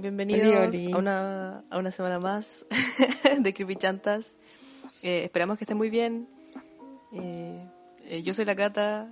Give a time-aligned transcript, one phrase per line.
[0.00, 0.92] Bienvenidos Oli, oli.
[0.92, 2.64] A, una, a una semana más
[3.38, 4.34] de Creepy Chantas.
[5.02, 6.26] Eh, esperamos que estén muy bien.
[7.12, 7.62] Eh,
[8.06, 9.08] eh, yo soy la Cata.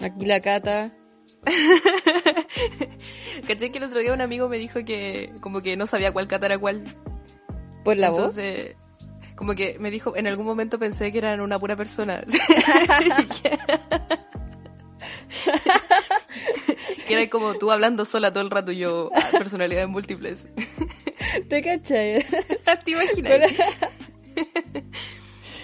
[0.00, 0.92] Aquí la Cata.
[3.46, 6.26] Caché que el otro día un amigo me dijo que como que no sabía cuál
[6.26, 6.82] Cata era cuál.
[7.84, 8.74] ¿Por la Entonces,
[9.36, 12.24] como que me dijo, en algún momento pensé que eran una pura persona.
[17.06, 20.48] que era como tú hablando sola todo el rato y yo, ah, personalidades múltiples.
[21.48, 22.24] ¿Te cachai?
[22.84, 23.52] ¿Te imaginas?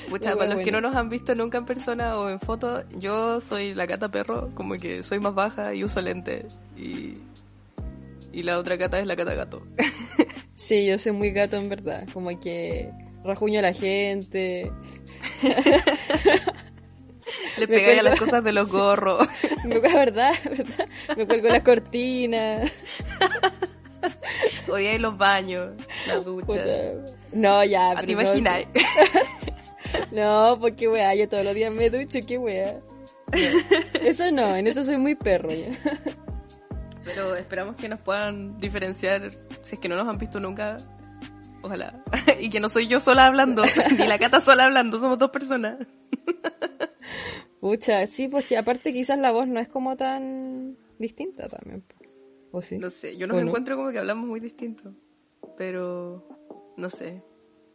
[0.08, 3.40] Pucha, para los que no nos han visto nunca en persona o en foto, yo
[3.40, 6.46] soy la cata perro, como que soy más baja y uso lente.
[6.76, 7.18] Y,
[8.32, 9.62] y la otra cata es la cata gato.
[10.58, 12.06] Sí, yo soy muy gato en verdad.
[12.12, 12.90] Como que
[13.24, 14.72] rajuño a la gente.
[17.58, 19.26] Le pegáis a las cosas de los gorros.
[19.64, 20.32] Me cuelgo, ¿verdad?
[20.44, 20.88] ¿verdad?
[21.16, 22.72] Me cuelgo las cortinas.
[24.68, 25.72] Odiáis los baños,
[26.06, 26.46] la ducha.
[26.46, 26.64] Puta.
[27.32, 28.66] No, ya, ¿A pero ti no, imagináis?
[30.10, 32.38] No, porque wea, yo todos los días me ducho, qué.
[32.38, 32.82] No.
[34.00, 35.68] Eso no, en eso soy muy perro ya.
[37.04, 39.32] Pero esperamos que nos puedan diferenciar,
[39.62, 40.78] si es que no nos han visto nunca,
[41.68, 42.02] ojalá.
[42.40, 43.62] y que no soy yo sola hablando,
[43.98, 45.78] ni la cata sola hablando, somos dos personas.
[47.60, 51.84] Pucha, sí, porque aparte quizás la voz no es como tan distinta también.
[52.52, 52.78] ¿O sí?
[52.78, 53.48] No sé, yo nos ¿O no?
[53.48, 54.94] encuentro como que hablamos muy distinto.
[55.56, 56.28] Pero,
[56.76, 57.22] no sé.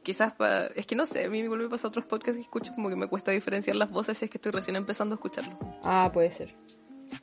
[0.01, 0.67] Quizás pa...
[0.75, 2.89] Es que no sé, a mí me vuelve a pasar otros podcasts que escucho como
[2.89, 5.57] que me cuesta diferenciar las voces si es que estoy recién empezando a escucharlo.
[5.83, 6.55] Ah, puede ser.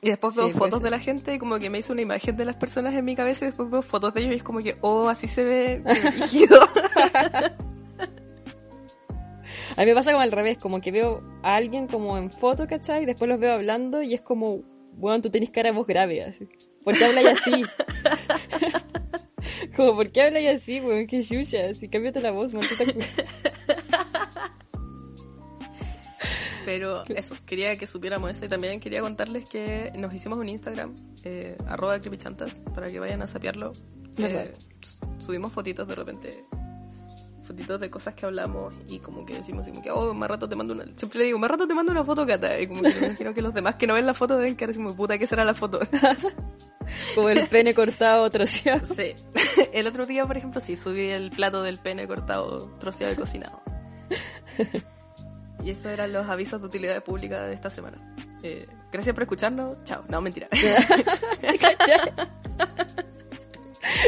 [0.03, 0.85] Y después veo Sí, fotos ser.
[0.85, 3.15] de la gente y como que me hizo una imagen de las personas en mi
[3.15, 5.83] cabeza y después veo fotos de ellos y es como que, oh, así se ve
[6.15, 6.59] rígido.
[9.77, 12.67] A mí me pasa como al revés, como que veo a alguien como en foto,
[12.67, 13.05] ¿cachai?
[13.05, 14.63] Y después los veo hablando y es como,
[14.95, 16.49] bueno, tú tenés cara de voz grave, así.
[16.85, 17.63] ¿Por qué habláis así?
[19.77, 21.07] como, ¿por qué habláis así, weón?
[21.07, 22.85] Qué chucha, así, cámbiate la voz, maldita
[26.65, 30.95] Pero eso, quería que supiéramos eso y también quería contarles que nos hicimos un Instagram,
[31.25, 33.73] eh, arroba creepychantas, para que vayan a sapearlo.
[34.19, 34.53] Eh,
[35.19, 36.45] subimos fotitos de repente,
[37.45, 40.57] fotitos de cosas que hablamos y como que decimos como que, oh, más rato te
[40.57, 40.85] mando una...
[40.97, 42.61] Siempre le digo, más rato te mando una foto, Cata.
[42.61, 44.75] Y como que me imagino que los demás que no ven la foto deben quedar
[44.75, 45.81] como, puta, ¿qué será la foto?
[47.15, 48.85] Como el pene cortado, troceado.
[48.85, 49.15] sí.
[49.73, 53.63] El otro día, por ejemplo, sí, subí el plato del pene cortado, troceado y cocinado.
[55.63, 57.99] Y esos eran los avisos de utilidad pública de esta semana.
[58.43, 59.77] Eh, gracias por escucharnos.
[59.85, 60.05] Chao.
[60.09, 60.49] No, mentira.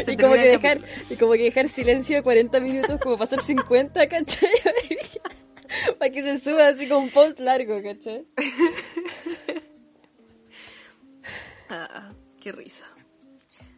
[0.07, 4.07] Y como, que dejar, y como que dejar silencio de 40 minutos, como pasar 50,
[4.07, 4.49] ¿cachai?
[5.99, 8.25] Para que se suba así como un post largo, ¿cachai?
[11.69, 12.85] Ah, qué risa.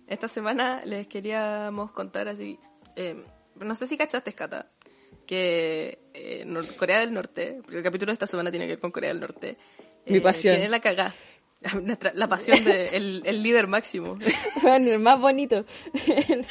[0.05, 2.59] Esta semana les queríamos contar así.
[2.97, 3.23] eh,
[3.55, 4.69] no sé si cachaste, Cata,
[5.25, 6.45] que eh,
[6.77, 9.19] Corea del Norte, porque el capítulo de esta semana tiene que ver con Corea del
[9.19, 9.57] Norte.
[10.07, 10.55] Mi pasión.
[10.55, 11.13] Tiene la cagá.
[11.81, 14.17] Nuestra- la pasión del de, el- el líder máximo.
[14.61, 15.65] Bueno, el más bonito.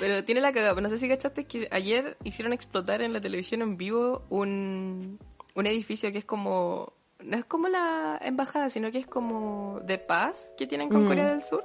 [0.00, 0.80] Pero tiene la cagada.
[0.80, 5.18] No sé si cachaste que ayer hicieron explotar en la televisión en vivo un,
[5.54, 6.92] un edificio que es como.
[7.20, 11.08] No es como la embajada, sino que es como de paz que tienen con Mm.
[11.08, 11.64] Corea del Sur.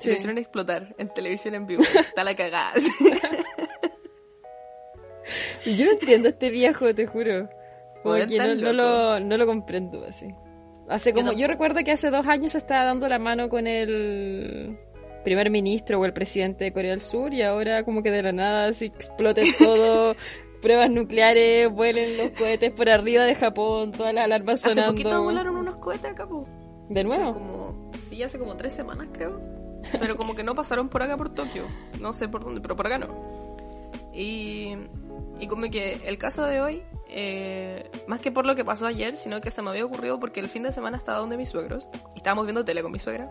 [0.00, 0.08] Sí.
[0.08, 1.82] lo hicieron explotar en televisión en vivo.
[1.82, 2.72] Está la cagada.
[5.64, 7.48] Yo no entiendo a este viejo, te juro.
[8.02, 10.26] Como que no, no lo, no lo comprendo así.
[10.88, 11.48] Hace Yo como, yo, tampoco.
[11.48, 14.78] recuerdo que hace dos años se estaba dando la mano con el
[15.24, 18.32] primer ministro o el presidente de Corea del Sur y ahora como que de la
[18.32, 20.14] nada así exploten todo,
[20.60, 24.92] pruebas nucleares, vuelen los cohetes por arriba de Japón, todas las alarmas Hace sonando.
[24.92, 26.46] poquito volaron unos cohetes acá, po.
[26.90, 27.32] ¿De Hace nuevo?
[27.32, 29.40] Como, sí, hace como tres semanas, creo.
[29.98, 31.66] Pero como que no pasaron por acá, por Tokio.
[31.98, 33.08] No sé por dónde, pero por acá no.
[34.12, 34.76] Y,
[35.40, 39.16] y como que el caso de hoy, eh, más que por lo que pasó ayer,
[39.16, 41.88] sino que se me había ocurrido porque el fin de semana estaba donde mis suegros.
[42.14, 43.30] Y estábamos viendo tele con mi suegra.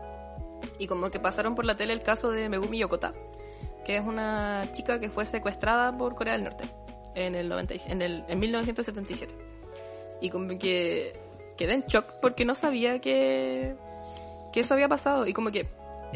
[0.80, 3.14] Y como que pasaron por la tele el caso de Megumi Yokota,
[3.86, 6.66] que es una chica que fue secuestrada por Corea del Norte
[7.16, 9.34] en, el 90 y- en, el, en 1977.
[10.22, 11.20] Y como que
[11.58, 13.76] quedé en shock porque no sabía que,
[14.54, 15.28] que eso había pasado.
[15.28, 15.68] Y como que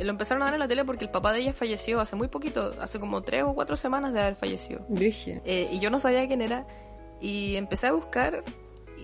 [0.03, 2.27] lo empezaron a dar en la tele porque el papá de ella falleció hace muy
[2.27, 4.81] poquito, hace como tres o cuatro semanas de haber fallecido.
[5.45, 6.65] Eh, y yo no sabía quién era.
[7.19, 8.43] Y empecé a buscar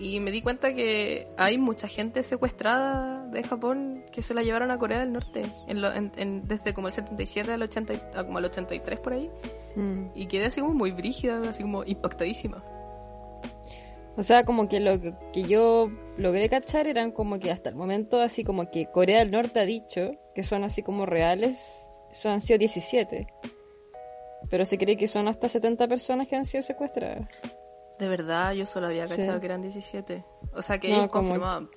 [0.00, 4.70] y me di cuenta que hay mucha gente secuestrada de Japón que se la llevaron
[4.70, 8.00] a Corea del Norte en lo- en- en- desde como el 77 al 80 y-
[8.16, 9.30] a como al 83 por ahí.
[9.76, 10.06] Mm.
[10.14, 12.62] Y quedé así como muy brígida, así como impactadísima.
[14.16, 15.00] O sea, como que lo
[15.32, 19.30] que, yo logré cachar eran como que hasta el momento así como que Corea del
[19.32, 23.26] Norte ha dicho que son así como reales son, han sido 17.
[24.50, 27.28] Pero se cree que son hasta 70 personas que han sido secuestradas.
[27.98, 29.16] De verdad, yo solo había Sí.
[29.16, 30.24] cachado que eran 17.
[30.54, 31.68] O sea, que No, ellos como- confirmaban.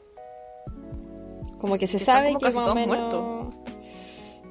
[1.60, 3.56] Como que se Que sabe que casi más o todos menos...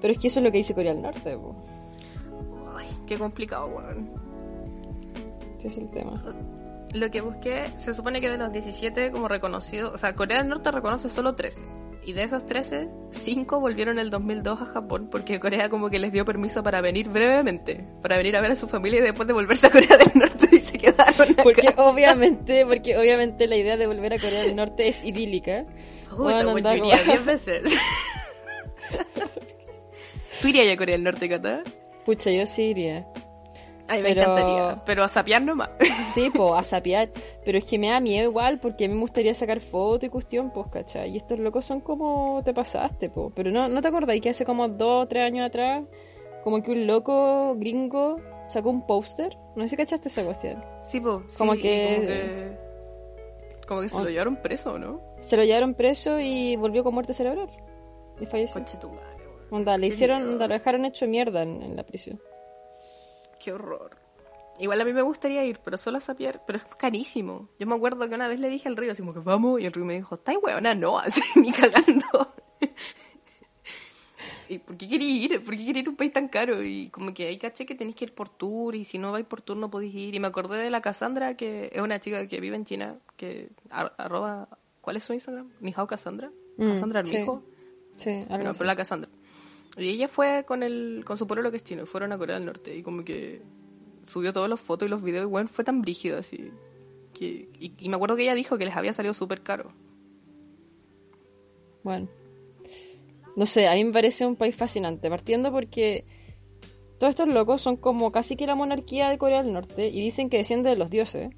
[0.00, 1.54] Pero es que eso es lo que dice Corea del Norte, po.
[2.76, 4.10] Ay, qué complicado, weón.
[5.58, 6.22] Ese es el tema.
[6.94, 10.48] Lo que busqué, se supone que de los 17 como reconocidos, o sea, Corea del
[10.48, 11.62] Norte reconoce solo 13.
[12.04, 16.12] Y de esos 13, 5 volvieron el 2002 a Japón porque Corea como que les
[16.12, 19.32] dio permiso para venir brevemente, para venir a ver a su familia y después de
[19.34, 21.42] volverse a Corea del Norte y se quedaron acá.
[21.42, 25.64] Porque obviamente, porque obviamente la idea de volver a Corea del Norte es idílica.
[26.16, 27.62] Weón, anda yo iría como- 10 veces.
[30.40, 31.62] ¿Tú irías a Corea del Norte, Cata?
[32.04, 33.04] Pucha, yo sí iría.
[33.88, 34.82] Ay, me Pero- encantaría.
[34.84, 35.70] Pero a sapear nomás.
[36.14, 37.10] Sí, pues, a sapear.
[37.44, 40.08] Pero es que me da miedo igual, porque a mí me gustaría sacar foto y
[40.08, 41.10] cuestión, pues, ¿cachai?
[41.10, 43.32] Y estos locos son como te pasaste, pues.
[43.36, 45.84] Pero no, ¿no te acordáis que hace como dos o tres años atrás,
[46.42, 49.36] como que un loco gringo sacó un póster?
[49.56, 50.64] No sé si cachaste esa cuestión.
[50.82, 51.22] Sí, po.
[51.28, 54.04] sí, Como que- Como que, como que se Oh.
[54.04, 55.00] lo llevaron preso, ¿no?
[55.18, 57.50] Se lo llevaron preso y volvió con muerte cerebral.
[58.18, 58.54] Y falleció.
[58.54, 59.46] Conche tu madre, weón.
[59.60, 62.18] Onda, le hicieron, onda, lo dejaron hecho mierda en, en la prisión.
[63.46, 63.96] Qué horror.
[64.58, 67.48] Igual a mí me gustaría ir, pero solo a sapear, pero es carísimo.
[67.60, 69.66] Yo me acuerdo que una vez le dije al río, así como que vamos, y
[69.66, 70.74] el río me dijo, ¿estás huevona?
[70.74, 72.34] No, así, ni cagando.
[74.48, 75.44] ¿Y por qué quería ir?
[75.44, 76.62] ¿Por qué quería ir a un país tan caro?
[76.62, 79.26] Y como que ahí caché que tenéis que ir por tour, y si no vais
[79.26, 80.14] por tour no podéis ir.
[80.14, 83.50] Y me acordé de la Cassandra, que es una chica que vive en China, que
[83.70, 84.48] ar- arroba,
[84.80, 85.50] ¿cuál es su Instagram?
[85.60, 86.30] Nihao Cassandra.
[86.56, 87.14] Mm, Cassandra sí.
[87.16, 87.42] Armijo.
[87.96, 88.58] Sí, Bueno, así.
[88.58, 89.10] pero la Cassandra.
[89.76, 92.36] Y ella fue con el con su pueblo que es chino, y fueron a Corea
[92.36, 93.42] del Norte y como que
[94.06, 96.50] subió todas las fotos y los videos y bueno, fue tan brígido así.
[97.12, 99.72] Que, y, y me acuerdo que ella dijo que les había salido súper caro.
[101.82, 102.08] Bueno.
[103.36, 106.04] No sé, a mí me parece un país fascinante, partiendo porque
[106.98, 110.30] todos estos locos son como casi que la monarquía de Corea del Norte y dicen
[110.30, 111.30] que descienden de los dioses.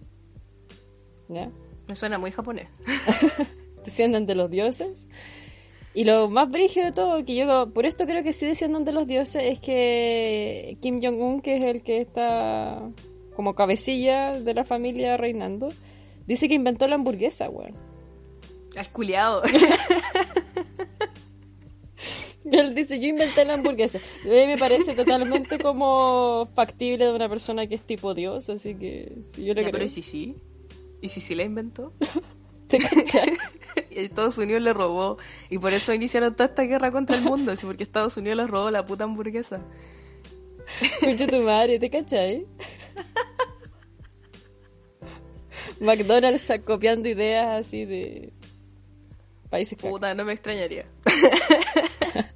[1.28, 1.50] ¿Ya?
[1.88, 2.68] Me suena muy japonés.
[3.84, 5.08] Descienden de los dioses.
[5.94, 8.92] Y lo más brígido de todo, que yo por esto creo que sí descienden de
[8.92, 12.88] los dioses, es que Kim Jong-un, que es el que está
[13.34, 15.70] como cabecilla de la familia reinando,
[16.26, 17.72] dice que inventó la hamburguesa, weón.
[18.76, 19.42] Has culiado.
[22.50, 23.98] Él dice, yo inventé la hamburguesa.
[24.24, 28.74] A mí me parece totalmente como factible de una persona que es tipo Dios, así
[28.74, 29.72] que yo le Ya, creo.
[29.72, 30.36] pero ¿y si sí?
[31.02, 31.92] ¿Y si sí la inventó?
[32.68, 33.36] ¿Te cachai?
[33.90, 35.18] y Estados Unidos le robó.
[35.50, 37.52] Y por eso iniciaron toda esta guerra contra el mundo.
[37.52, 39.64] así porque Estados Unidos le robó la puta hamburguesa.
[40.80, 42.46] Escucha tu madre, ¿te cachai?
[45.80, 48.32] McDonald's copiando ideas así de
[49.48, 49.78] países.
[49.78, 50.86] Puta, no me extrañaría.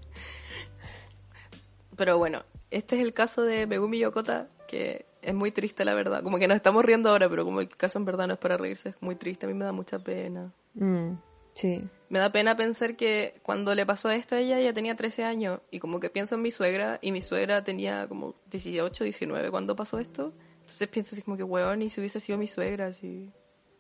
[1.96, 6.22] Pero bueno, este es el caso de Megumi Yokota, que es muy triste la verdad.
[6.22, 8.56] Como que nos estamos riendo ahora, pero como el caso en verdad no es para
[8.56, 9.46] reírse, es muy triste.
[9.46, 10.52] A mí me da mucha pena.
[10.74, 11.12] Mm,
[11.54, 11.84] sí.
[12.08, 15.60] Me da pena pensar que cuando le pasó esto a ella, ella tenía 13 años.
[15.70, 19.74] Y como que pienso en mi suegra, y mi suegra tenía como 18, 19 cuando
[19.76, 20.32] pasó esto.
[20.60, 23.30] Entonces pienso así como que, weón, y si hubiese sido mi suegra, así...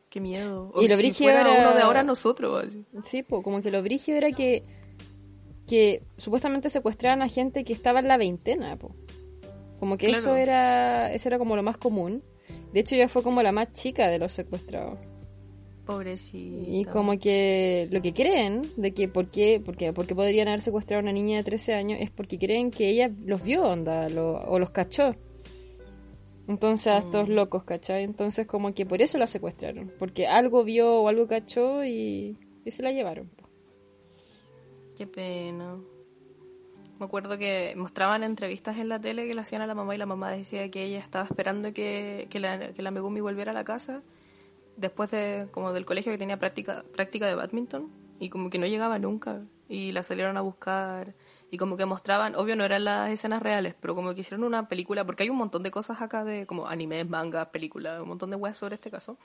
[0.08, 0.70] Qué miedo.
[0.74, 2.84] O Y que lo si fuera era- uno de ahora nosotros, así.
[3.04, 4.62] Sí, pues como que lo brigio era que
[5.66, 8.94] que supuestamente secuestraban a gente que estaba en la veintena, po.
[9.82, 10.20] Como que Claro.
[10.20, 12.22] eso era eso era como lo más común.
[12.72, 14.96] De hecho, ella fue como la más chica de los secuestrados.
[15.84, 16.62] Pobrecita.
[16.70, 21.00] Y como que lo que creen de que por qué, porque, porque podrían haber secuestrado
[21.00, 24.36] a una niña de 13 años es porque creen que ella los vio, onda, lo-
[24.44, 25.16] o los cachó.
[26.46, 27.32] Entonces a estos Mm.
[27.32, 28.04] locos, ¿cachai?
[28.04, 29.90] Entonces como que por eso la secuestraron.
[29.98, 33.28] Porque algo vio o algo cachó y, y se la llevaron.
[34.96, 35.76] Qué pena.
[37.02, 39.98] Me acuerdo que mostraban entrevistas en la tele que le hacían a la mamá y
[39.98, 43.54] la mamá decía que ella estaba esperando que, que, la, que la Megumi volviera a
[43.54, 44.02] la casa
[44.76, 47.90] después de como del colegio que tenía práctica práctica de badminton
[48.20, 51.12] y como que no llegaba nunca y la salieron a buscar
[51.50, 54.68] y como que mostraban, obvio no eran las escenas reales, pero como que hicieron una
[54.68, 58.30] película porque hay un montón de cosas acá de como animes, mangas, películas, un montón
[58.30, 59.18] de weas sobre este caso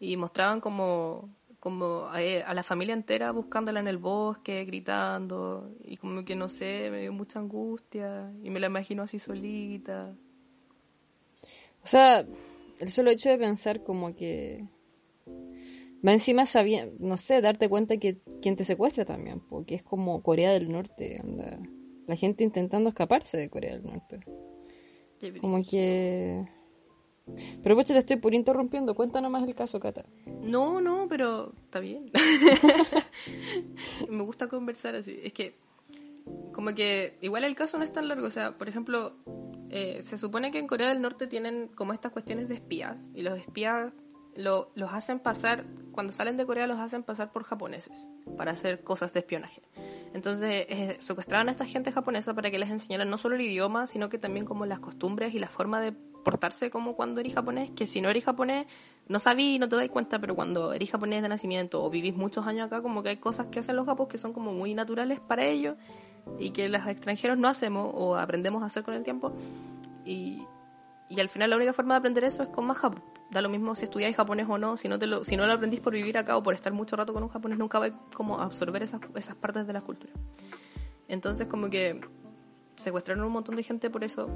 [0.00, 5.96] y mostraban como como a, a la familia entera buscándola en el bosque, gritando, y
[5.96, 10.14] como que no sé, me dio mucha angustia, y me la imagino así solita.
[11.82, 12.26] O sea,
[12.80, 14.64] el solo hecho de pensar como que...
[16.06, 20.22] Va encima sabía, no sé, darte cuenta que quien te secuestra también, porque es como
[20.22, 21.58] Corea del Norte, onda.
[22.06, 24.20] La gente intentando escaparse de Corea del Norte.
[25.40, 26.46] Como que...
[27.62, 30.04] Pero pues te estoy por interrumpiendo, cuéntanos más el caso, Cata.
[30.42, 32.10] No, no, pero está bien.
[34.08, 35.18] me gusta conversar así.
[35.22, 35.54] Es que
[36.52, 38.26] como que igual el caso no es tan largo.
[38.26, 39.14] O sea, por ejemplo,
[39.70, 43.22] eh, se supone que en Corea del Norte tienen como estas cuestiones de espías y
[43.22, 43.92] los espías
[44.36, 48.06] lo- los hacen pasar, cuando salen de Corea los hacen pasar por japoneses
[48.36, 49.62] para hacer cosas de espionaje.
[50.14, 53.86] Entonces eh, secuestraban a esta gente japonesa para que les enseñaran no solo el idioma,
[53.86, 55.94] sino que también como las costumbres y la forma de
[56.26, 58.66] portarse como cuando eres japonés, que si no eres japonés
[59.06, 62.16] no sabí y no te das cuenta, pero cuando eres japonés de nacimiento o vivís
[62.16, 64.74] muchos años acá, como que hay cosas que hacen los japos que son como muy
[64.74, 65.76] naturales para ellos
[66.40, 69.32] y que los extranjeros no hacemos o aprendemos a hacer con el tiempo.
[70.04, 70.42] Y,
[71.08, 73.00] y al final la única forma de aprender eso es con más japo.
[73.30, 75.52] Da lo mismo si estudiáis japonés o no, si no, te lo, si no lo
[75.52, 78.40] aprendís por vivir acá o por estar mucho rato con un japonés, nunca vais como
[78.40, 80.12] a absorber esas, esas partes de la cultura.
[81.06, 82.00] Entonces como que
[82.74, 84.28] secuestraron un montón de gente por eso.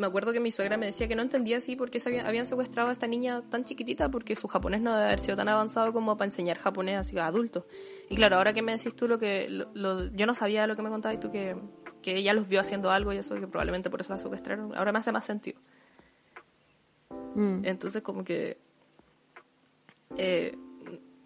[0.00, 2.26] Me acuerdo que mi suegra me decía que no entendía así por qué se habían,
[2.26, 5.48] habían secuestrado a esta niña tan chiquitita porque su japonés no debe haber sido tan
[5.48, 7.64] avanzado como para enseñar japonés así a adultos.
[8.08, 9.48] Y claro, ahora que me decís tú lo que...
[9.50, 11.54] lo- lo- yo no sabía lo que me contabas y tú que,
[12.02, 14.74] que ella los vio haciendo algo y eso, que probablemente por eso la secuestraron.
[14.74, 15.60] Ahora me hace más sentido.
[17.34, 17.64] Mm.
[17.64, 18.56] Entonces como que...
[20.16, 20.56] eh,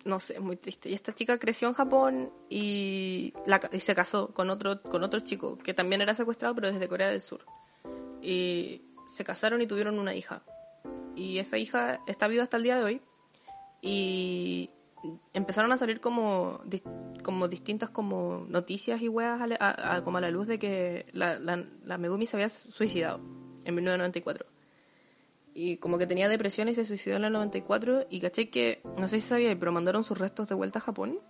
[0.04, 0.90] no sé, es muy triste.
[0.90, 5.20] Y esta chica creció en Japón y, la y se casó con otro, con otro
[5.20, 7.40] chico que también era secuestrado, pero desde Corea del Sur.
[8.24, 10.42] Y se casaron y tuvieron una hija.
[11.14, 13.02] Y esa hija está viva hasta el día de hoy.
[13.82, 14.70] Y
[15.34, 16.60] empezaron a salir como,
[17.22, 21.06] como distintas como noticias y weas a, a- a- como a la luz de que
[21.12, 23.18] la, la, la Megumi se había suicidado
[23.64, 24.46] en 1994
[25.56, 29.06] y como que tenía depresión y se suicidó en el 94 y caché que, no
[29.06, 31.20] sé si sabía, pero mandaron sus restos de vuelta a Japón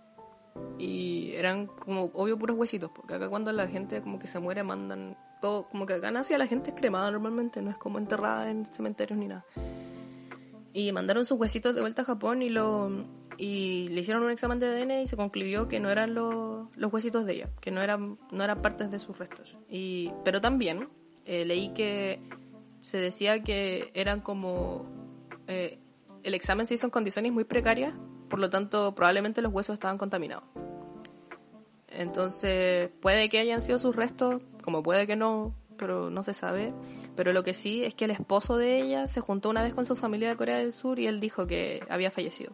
[0.79, 4.63] y eran como obvio puros huesitos, porque acá cuando la gente como que se muere
[4.63, 8.49] mandan todo, como que acá en la gente es cremada normalmente, no es como enterrada
[8.49, 9.45] en cementerios ni nada.
[10.73, 13.05] Y mandaron sus huesitos de vuelta a Japón y lo
[13.37, 16.93] y le hicieron un examen de ADN y se concluyó que no eran los, los
[16.93, 19.57] huesitos de ella, que no eran, no eran partes de sus restos.
[19.69, 20.89] Y, pero también
[21.25, 22.21] eh, leí que
[22.81, 24.85] se decía que eran como...
[25.47, 25.79] eh,
[26.23, 27.93] el examen se hizo en condiciones muy precarias,
[28.29, 30.45] por lo tanto probablemente los huesos estaban contaminados.
[31.87, 36.73] Entonces puede que hayan sido sus restos, como puede que no, pero no se sabe.
[37.15, 39.85] Pero lo que sí es que el esposo de ella se juntó una vez con
[39.85, 42.51] su familia de Corea del Sur y él dijo que había fallecido.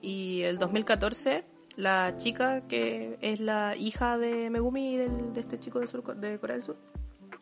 [0.00, 1.44] Y el 2014
[1.76, 6.16] la chica que es la hija de Megumi y del- de este chico de, Sur-
[6.16, 6.76] de Corea del Sur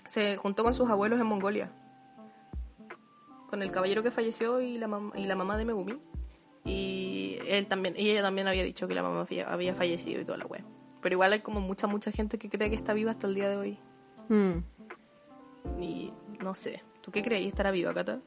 [0.07, 1.71] se juntó con sus abuelos en Mongolia
[3.49, 6.01] con el caballero que falleció y la, mam- y la mamá de Megumi.
[6.65, 10.39] Y él también, y ella también había dicho que la mamá había, fallecido y toda
[10.39, 10.65] la wea.
[11.05, 13.51] Pero igual hay como mucha, mucha gente que cree que está viva hasta el día
[13.51, 13.79] de hoy.
[14.31, 14.61] Mm.
[15.79, 16.83] Y no sé.
[17.03, 17.47] ¿Tú qué crees?
[17.47, 18.23] ¿Estará viva, Cata?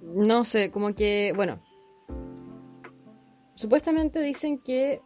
[0.00, 1.62] No sé, como que, bueno,
[3.54, 5.02] supuestamente dicen que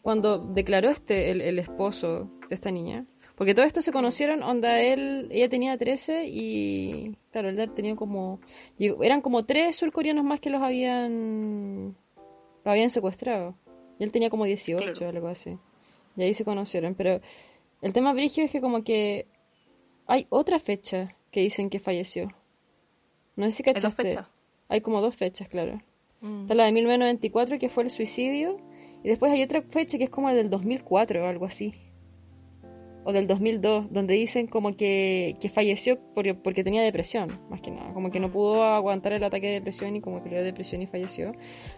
[0.00, 4.80] cuando declaró este, el, el esposo de esta niña, porque todo esto se conocieron, onda
[4.80, 8.40] él, ella tenía 13 y, claro, él tenía como,
[8.78, 11.94] eran como tres surcoreanos más que los habían,
[12.64, 13.54] los habían secuestrado.
[13.98, 15.08] Y él tenía como 18, Claro.
[15.08, 15.58] algo así.
[16.16, 17.20] Y ahí se conocieron, pero
[17.82, 19.26] el tema brigio es que como que
[20.06, 22.28] hay otra fecha que dicen que falleció.
[23.36, 24.02] No sé si ¿Hay dos cachaste.
[24.02, 24.26] fechas?
[24.68, 25.80] Hay como dos fechas, claro.
[26.22, 26.42] Mm.
[26.42, 28.56] Está la de 1994, que fue el suicidio,
[29.04, 31.74] y después hay otra fecha que es como la del 2004 o algo así.
[33.08, 37.70] O del 2002, donde dicen como que, que falleció por- porque tenía depresión, más que
[37.70, 37.88] nada.
[37.94, 40.82] Como que no pudo aguantar el ataque de depresión y como que le dio depresión
[40.82, 41.30] y falleció.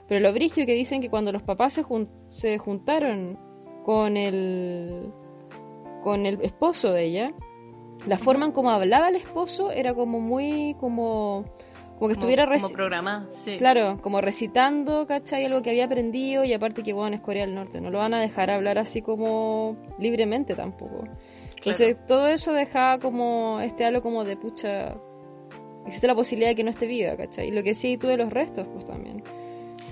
[0.09, 1.85] Pero lo brigio que dicen que cuando los papás se,
[2.29, 3.39] se juntaron
[3.85, 5.13] con el,
[6.03, 7.35] con el esposo de ella,
[8.07, 11.45] la forma en como hablaba el esposo era como muy como...
[11.99, 13.57] Como que Como- estuviera como reci- programa, sí.
[13.57, 15.45] Claro, como recitando, ¿cachai?
[15.45, 17.81] Algo que había aprendido y aparte que, bueno, es Corea del Norte.
[17.81, 21.05] No lo van a dejar hablar así como libremente tampoco.
[21.57, 24.95] Entonces, todo eso dejaba como este halo como de pucha.
[25.87, 27.49] Existe la posibilidad de que no esté viva, ¿cachai?
[27.49, 29.23] Y lo que sí, tú de los restos, pues también.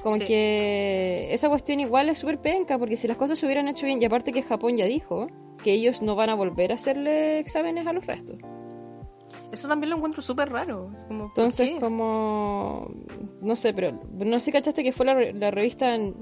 [0.02, 0.24] Como Sí.
[0.26, 4.00] que esa cuestión igual es súper penca, porque si las cosas se hubieran hecho bien,
[4.00, 5.26] y aparte que Japón ya dijo
[5.64, 8.36] que ellos no van a volver a hacerle exámenes a los restos.
[9.52, 10.90] Eso también lo encuentro súper raro.
[11.08, 12.90] Como, ¿por Entonces, como.
[13.40, 14.00] No sé, pero.
[14.12, 15.94] No sé si cachaste que fue la, re- la revista.
[15.94, 16.14] en-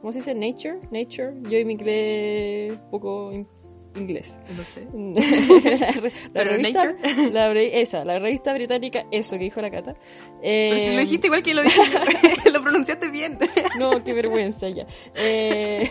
[0.00, 0.34] ¿Cómo se dice?
[0.34, 0.80] Nature.
[0.90, 1.34] Nature.
[1.48, 2.72] Yo y mi inglés.
[2.72, 3.46] Un poco in-
[3.94, 4.40] inglés.
[4.56, 4.86] No sé.
[5.78, 6.84] la, re- la ¿Pero revista.
[6.92, 7.30] Nature?
[7.32, 9.04] La, re- esa, la revista británica.
[9.12, 9.94] Eso que dijo la cata.
[10.42, 11.80] Pero si Eh, lo dijiste igual que lo dije
[12.52, 13.38] lo pronunciaste bien.
[13.78, 14.86] No, qué vergüenza ya.
[15.14, 15.88] Eh,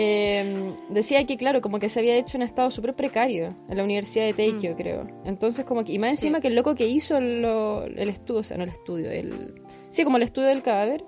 [0.00, 3.82] eh, decía que, claro, como que se había hecho en estado súper precario en la
[3.82, 5.08] Universidad de Teikyo, creo.
[5.24, 6.42] Entonces, como que, y más encima Sí.
[6.42, 10.04] que el loco que hizo lo- el estudio, o sea, no el estudio, el, sí,
[10.04, 11.04] como el estudio del cadáver,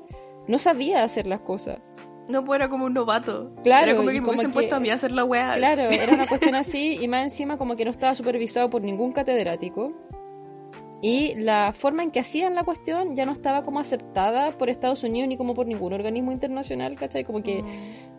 [0.49, 1.79] no sabía hacer las cosas.
[2.29, 3.53] No, pues era como un novato.
[3.63, 5.55] Claro, Era como que me como hubiesen que- puesto a mí a hacer la weá.
[5.57, 9.13] Claro, era una cuestión así y más encima como que no estaba supervisado por ningún
[9.13, 9.93] catedrático.
[11.03, 15.03] Y la forma en que hacían la cuestión ya no estaba como aceptada por Estados
[15.03, 17.25] Unidos ni como por ningún organismo internacional, ¿cachai?
[17.25, 17.63] Como que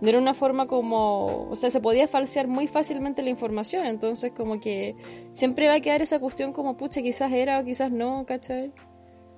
[0.01, 1.47] no era una forma como...
[1.49, 4.95] O sea, se podía falsear muy fácilmente la información, entonces como que
[5.31, 8.73] siempre va a quedar esa cuestión como, pucha, quizás era o quizás no, ¿cachai?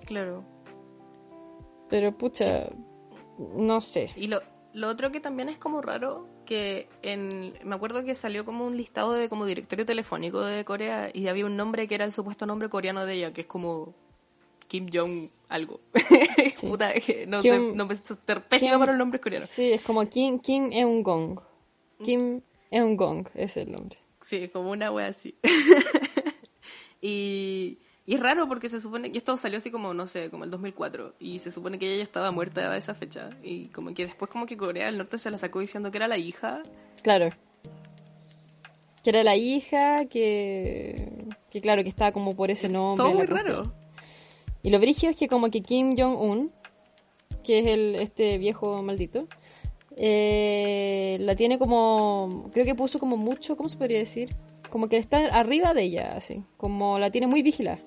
[0.05, 0.45] Claro.
[1.89, 2.69] Pero pucha,
[3.37, 4.07] no sé.
[4.15, 4.39] Y lo,
[4.71, 8.77] lo otro que también es como raro, que en, me acuerdo que salió como un
[8.77, 12.45] listado de como directorio telefónico de Corea y había un nombre que era el supuesto
[12.45, 13.93] nombre coreano de ella, que es como
[14.67, 15.79] Kim Jong algo.
[16.61, 19.49] Puta, que no sé, Kim- no me pésima para los nombres coreanos.
[19.49, 21.39] Sí, es como Kim, Kim Eun-gong.
[22.03, 23.99] Kim Eun-gong es el nombre.
[24.21, 25.35] Sí, como una wea así.
[27.01, 30.43] y, y es raro porque se supone que esto salió así como, no sé, como
[30.43, 31.15] el 2004.
[31.19, 33.29] Y se supone que ella ya estaba muerta a esa fecha.
[33.41, 36.09] Y como que después como que Corea del Norte se la sacó diciendo que era
[36.09, 36.63] la hija.
[37.01, 37.29] Claro.
[39.03, 43.05] Que era la hija, que, que claro, que estaba como por ese nombre.
[43.05, 43.73] Todo muy raro.
[44.63, 46.51] Y lo brígido es que como que Kim Jong-un,
[47.41, 49.27] que es el este viejo maldito,
[49.95, 54.35] eh, la tiene como, creo que puso como mucho, ¿cómo se podría decir?
[54.69, 57.79] Como que está arriba de ella, así, como la tiene muy vigilada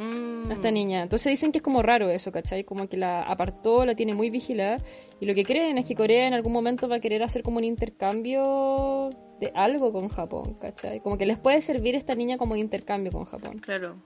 [0.00, 0.50] Mm.
[0.50, 1.02] a esta niña.
[1.02, 2.64] Entonces dicen que es como raro eso, ¿cachai?
[2.64, 4.78] Como que la apartó, la tiene muy vigilada.
[5.20, 7.58] Y lo que creen es que Corea en algún momento va a querer hacer como
[7.58, 11.00] un intercambio de algo con Japón, ¿cachai?
[11.00, 13.58] Como que les puede servir esta niña como intercambio con Japón.
[13.58, 14.02] Claro.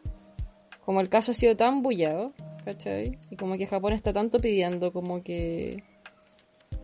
[0.85, 2.33] Como el caso ha sido tan bullado,
[2.65, 3.19] ¿cachai?
[3.31, 5.85] Y como que Japón está tanto pidiendo como que...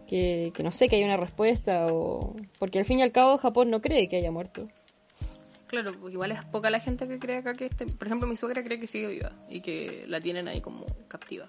[0.06, 2.34] Que, que no sé, que haya una respuesta o...
[2.58, 4.68] Porque al fin y al cabo Japón no cree que haya muerto.
[5.70, 7.86] Claro, porque igual es poca la gente que cree acá que este...
[7.86, 11.48] Por ejemplo, mi suegra cree que sigue viva y que la tienen ahí como captiva.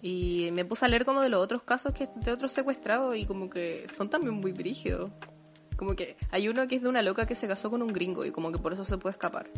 [0.00, 3.26] Y me puse a leer como de los otros casos que de otros secuestrados y
[3.26, 5.10] como que son también muy brígidos.
[5.76, 8.24] Como que hay uno que es de una loca que se casó con un gringo
[8.24, 9.50] y como que por eso se puede escapar.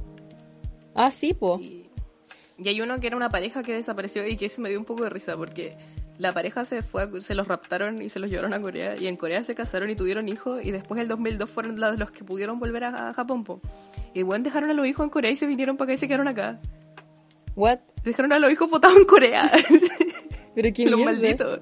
[0.92, 1.60] Ah, sí, po.
[1.60, 1.88] Y,
[2.58, 4.84] y hay uno que era una pareja que desapareció y que ese me dio un
[4.84, 5.76] poco de risa porque
[6.18, 9.06] la pareja se fue, a- se los raptaron y se los llevaron a Corea y
[9.06, 12.58] en Corea se casaron y tuvieron hijos y después el 2002 fueron los, que pudieron
[12.58, 13.44] volver a, a Japón.
[13.44, 13.60] Po.
[14.14, 16.06] Y bueno, dejaron a los hijos en Corea y se vinieron para acá y se
[16.08, 16.60] quedaron acá.
[17.54, 17.78] What?
[18.04, 19.50] Dejaron a los hijos botados en Corea.
[20.54, 21.12] Pero qué los mierda.
[21.12, 21.60] malditos.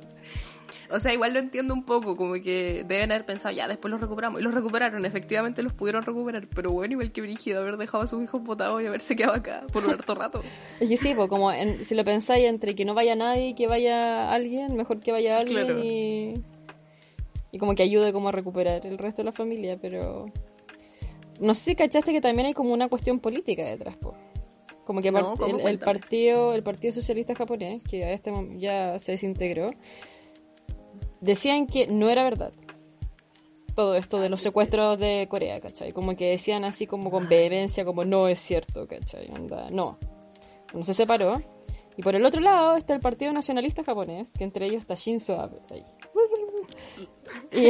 [0.94, 4.00] O sea, igual lo entiendo un poco, como que deben haber pensado, ya, después los
[4.00, 4.40] recuperamos.
[4.40, 6.46] Y los recuperaron, efectivamente los pudieron recuperar.
[6.54, 9.66] Pero bueno, igual que brígido haber dejado a sus hijos botados y haberse quedado acá
[9.72, 10.42] por un harto rato.
[10.80, 13.54] Es que sí, pues como en- si lo pensáis entre que no vaya nadie y
[13.54, 15.80] que vaya alguien, mejor que vaya alguien Claro.
[15.82, 16.42] y,
[17.52, 20.26] y como que ayude como a recuperar el resto de la familia, pero
[21.40, 24.14] no sé si cachaste que también hay como una cuestión política detrás, pues.
[24.84, 29.12] Como que No, el, el partido el partido socialista japonés, que a este ya se
[29.12, 29.70] desintegró,
[31.24, 32.52] decían que no era verdad
[33.74, 35.92] todo esto de los secuestros de Corea, ¿cachai?
[35.92, 39.28] Como que decían así como con vehemencia, como no es cierto, ¿cachai?
[39.30, 39.98] Onda, no.
[40.72, 41.40] Bueno, se separó.
[41.96, 45.40] Y por el otro lado está el Partido Nacionalista Japonés, que entre ellos está Shinzo
[45.40, 45.60] Abe.
[47.52, 47.68] Y,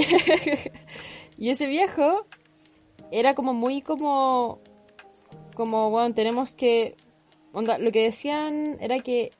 [1.36, 2.26] y ese viejo
[3.10, 4.60] era como muy como...
[5.56, 6.96] Como, bueno, tenemos que...
[7.52, 9.32] Onda, lo que decían era que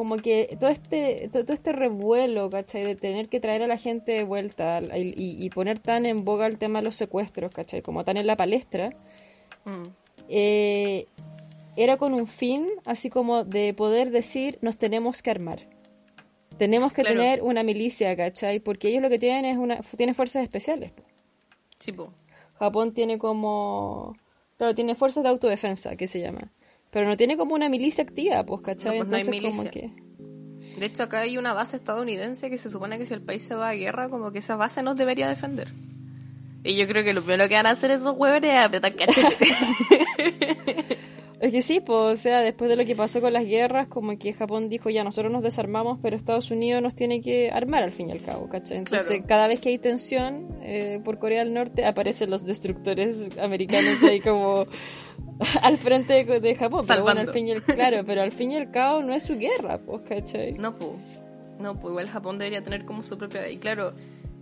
[0.00, 2.82] como que todo este todo, todo este revuelo, ¿cachai?
[2.86, 6.56] De tener que traer a la gente de vuelta y, poner tan en boga el
[6.56, 7.82] tema de los secuestros, ¿cachai?
[7.82, 8.88] Como tan en la palestra,
[9.66, 9.88] Mm.
[10.30, 11.06] eh,
[11.76, 15.68] era con un fin así como de poder decir nos tenemos que armar.
[16.56, 17.18] Tenemos que Claro.
[17.18, 18.58] tener una milicia, ¿cachai?
[18.58, 20.92] Porque ellos lo que tienen es una tienen fuerzas especiales.
[21.78, 22.10] Sí, po.
[22.54, 24.16] Japón tiene como
[24.56, 26.50] claro, tiene fuerzas de autodefensa, que se llama.
[26.90, 28.98] Pero no tiene como una milicia activa, pues, ¿cachai?
[28.98, 29.70] No, pues no hay Entonces como milicia.
[29.70, 33.42] que De hecho, acá hay una base estadounidense que se supone que si el país
[33.42, 35.72] se va a guerra, como que esa base nos debería defender.
[36.62, 39.46] Y yo creo que lo primero que van a hacer esos huevones es apretar cachete.
[41.40, 44.18] Es que sí, pues, o sea, después de lo que pasó con las guerras, como
[44.18, 47.92] que Japón dijo, ya, nosotros nos desarmamos, pero Estados Unidos nos tiene que armar al
[47.92, 48.76] fin y al cabo, ¿cachai?
[48.76, 49.24] Entonces, Claro.
[49.26, 54.20] cada vez que hay tensión eh, por Corea del Norte, aparecen los destructores americanos ahí
[54.20, 54.66] como
[55.62, 56.84] al frente de, de Japón.
[56.86, 57.32] Pero bueno, al Salvando.
[57.32, 60.02] fin y al, claro, pero al fin y al cabo no es su guerra, pues,
[60.08, 60.52] ¿cachai?
[60.52, 60.90] No, pues.
[61.58, 63.48] No, pues igual Japón debería tener como su propia...
[63.50, 63.92] Y claro,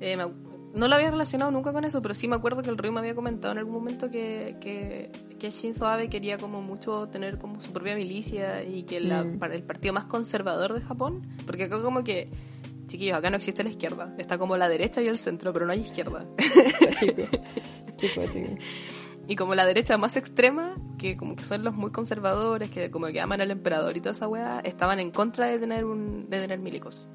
[0.00, 0.24] eh, me-
[0.74, 3.00] no lo había relacionado nunca con eso, pero sí me acuerdo que el Rui me
[3.00, 7.60] había comentado en algún momento que, que, que Shinzo Abe quería como mucho tener como
[7.60, 9.42] su propia milicia y que la- Mm.
[9.52, 12.30] el partido más conservador de Japón, porque acá como que...
[12.86, 14.14] Chiquillos, acá no existe la izquierda.
[14.16, 16.24] Está como la derecha y el centro, pero no hay izquierda.
[19.26, 23.08] Y como la derecha más extrema, que como que son los muy conservadores, que como
[23.08, 26.40] que aman al emperador y toda esa weá, estaban en contra de tener un, de
[26.40, 27.06] tener milicos.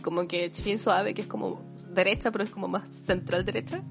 [0.00, 3.82] Y como que Shinzo Abe, que es como derecha, pero es como más central derecha,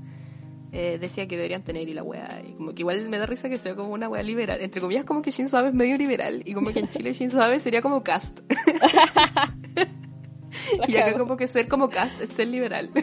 [0.71, 2.41] eh, decía que deberían tener y la weá.
[2.43, 4.59] Y como que igual me da risa que sea como una weá liberal.
[4.59, 6.41] Entre comillas, como que Shinzo Abe es medio liberal.
[6.45, 8.39] Y como que en Chile Shinzo Abe sería como cast.
[10.87, 12.89] y acá como que ser como cast es ser liberal.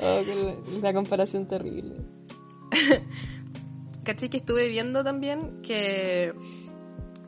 [0.00, 1.94] Oh, que la, la comparación terrible.
[4.02, 6.34] Caché que estuve viendo también que,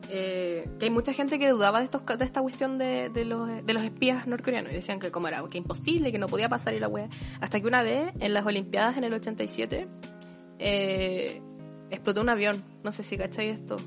[0.09, 3.65] eh, que hay mucha gente que dudaba de, estos, de esta cuestión de, de, los,
[3.65, 6.73] de los espías norcoreanos y decían que como era, que imposible, que no podía pasar
[6.73, 7.09] y la wea.
[7.41, 9.87] Hasta que una vez, en las Olimpiadas en el 87,
[10.59, 11.41] eh,
[11.89, 12.63] explotó un avión.
[12.83, 13.77] No sé si cacháis esto.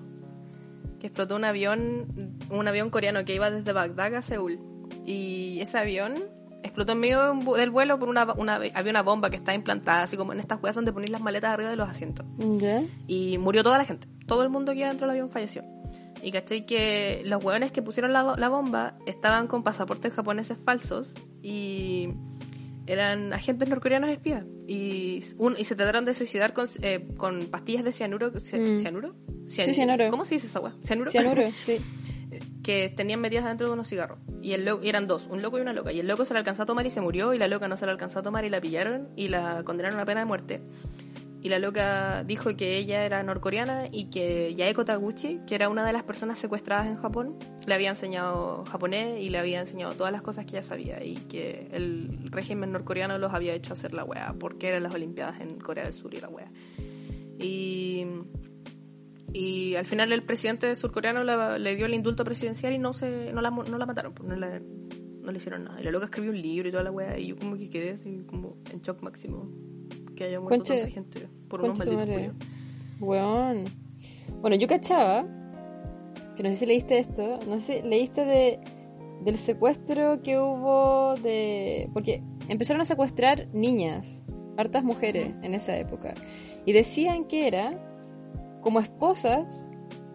[1.00, 4.60] Que explotó un avión, un avión coreano que iba desde Bagdad a Seúl.
[5.06, 6.14] Y ese avión
[6.62, 10.18] explotó en medio del vuelo por una, una, había una bomba que estaba implantada, así
[10.18, 12.26] como en estas weas donde ponéis las maletas arriba de los asientos.
[13.06, 14.08] Y murió toda la gente.
[14.26, 15.64] Todo el mundo que iba dentro del avión falleció.
[16.22, 21.14] Y caché que los hueones que pusieron la, la bomba estaban con pasaportes japoneses falsos
[21.42, 22.08] y
[22.86, 24.44] eran agentes norcoreanos espías.
[24.66, 28.32] Y, un- y se trataron de suicidar con, eh, con pastillas de cianuro.
[28.34, 28.80] ci- Mm.
[28.80, 29.14] ¿Cianuro?
[29.46, 30.10] Sí, cianuro.
[30.10, 30.74] ¿Cómo se dice esa hueá?
[30.84, 31.10] ¿Cianuro?
[31.10, 31.78] Cianuro, sí.
[32.62, 34.18] que tenían metidas dentro de unos cigarros.
[34.42, 35.92] Y, el lo- y eran dos, un loco y una loca.
[35.92, 37.76] Y el loco se la alcanzó a tomar y se murió, y la loca no
[37.76, 40.60] se la alcanzó a tomar y la pillaron y la condenaron a pena de muerte.
[41.42, 45.86] Y la loca dijo que ella era norcoreana y que Yaeko Taguchi, que era una
[45.86, 50.12] de las personas secuestradas en Japón, le había enseñado japonés y le había enseñado todas
[50.12, 54.04] las cosas que ella sabía y que el régimen norcoreano los había hecho hacer la
[54.04, 56.50] wea porque eran las Olimpiadas en Corea del Sur y la wea.
[57.38, 58.04] Y
[59.32, 63.32] y al final el presidente surcoreano la- le dio el indulto presidencial y no se
[63.32, 65.80] no la, no la mataron, pues no, la- no le hicieron nada.
[65.80, 67.92] Y la loca escribió un libro y toda la wea y yo como que quedé
[67.92, 69.48] así como en shock máximo
[70.20, 72.34] que haya muerto Conche- tanta gente por unos malditos.
[73.00, 73.64] Weón.
[74.42, 75.24] Bueno, yo cachaba,
[76.36, 78.60] que no sé si leíste esto, no sé si leíste de,
[79.24, 81.88] del secuestro que hubo de...
[81.94, 84.26] Porque empezaron a secuestrar niñas,
[84.58, 86.12] hartas mujeres en esa época.
[86.66, 87.78] Y decían que era
[88.60, 89.66] como esposas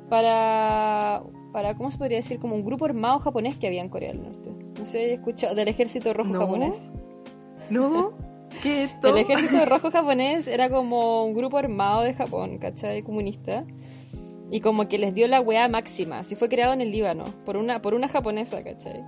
[0.07, 2.37] para, para, ¿cómo se podría decir?
[2.39, 4.51] Como un grupo armado japonés que había en Corea del Norte.
[4.77, 6.39] No sé, escuchado, del ejército rojo No.
[6.41, 6.91] japonés.
[7.71, 8.13] ¿No?
[8.63, 13.01] El ejército rojo japonés era como un grupo armado de Japón, ¿cachai?
[13.03, 13.65] Comunista.
[14.51, 16.19] Y como que les dio la weá máxima.
[16.19, 19.03] Así fue creado en el Líbano, por una, por una japonesa, ¿cachai?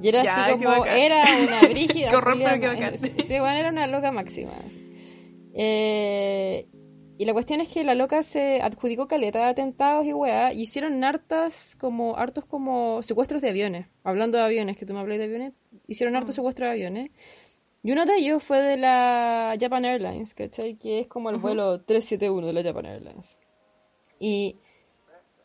[0.00, 2.10] Y era Ya, así como, era una brígida.
[2.20, 2.98] Bacán.
[2.98, 4.52] Sí, sí, bueno, era una loca máxima.
[5.54, 6.66] Eh,
[7.16, 10.62] y la cuestión es que la loca se adjudicó caleta de atentados y weá, y
[10.62, 13.86] hicieron hartas como, hartos como secuestros de aviones.
[14.02, 15.52] Hablando de aviones, que tú me hablas de aviones,
[15.86, 17.10] hicieron hartos secuestros de aviones.
[17.84, 20.76] Y uno de ellos fue de la Japan Airlines, ¿cachai?
[20.76, 23.38] Que es como el vuelo 371 de la Japan Airlines.
[24.18, 24.56] Y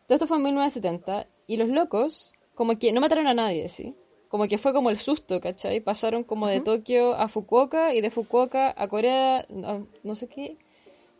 [0.08, 1.28] todo esto fue en 1970.
[1.48, 3.94] Y los locos, como que no mataron a nadie, ¿sí?
[4.30, 5.82] Como que fue como el susto, ¿cachai?
[5.82, 10.56] Pasaron como de Tokio a Fukuoka y de Fukuoka a Corea, no, no sé qué.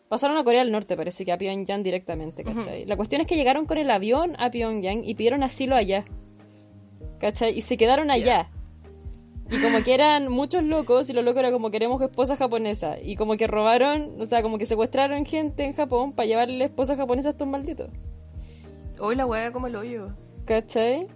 [0.08, 2.86] Pasaron a Corea del Norte, parece que a Pyongyang directamente, ¿cachai?
[2.86, 6.06] La cuestión es que llegaron con el avión a Pyongyang y pidieron asilo allá.
[7.20, 7.58] ¿Cachai?
[7.58, 8.50] Y se quedaron allá.
[9.52, 12.98] Y como que eran muchos locos y los locos era como queremos esposa japonesa.
[13.02, 16.96] Y como que robaron, o sea, como que secuestraron gente en Japón para llevarle esposa
[16.96, 17.90] japonesa a estos malditos.
[19.00, 20.10] Hoy la wea como el hoyo.
[20.46, 21.08] ¿Cachai?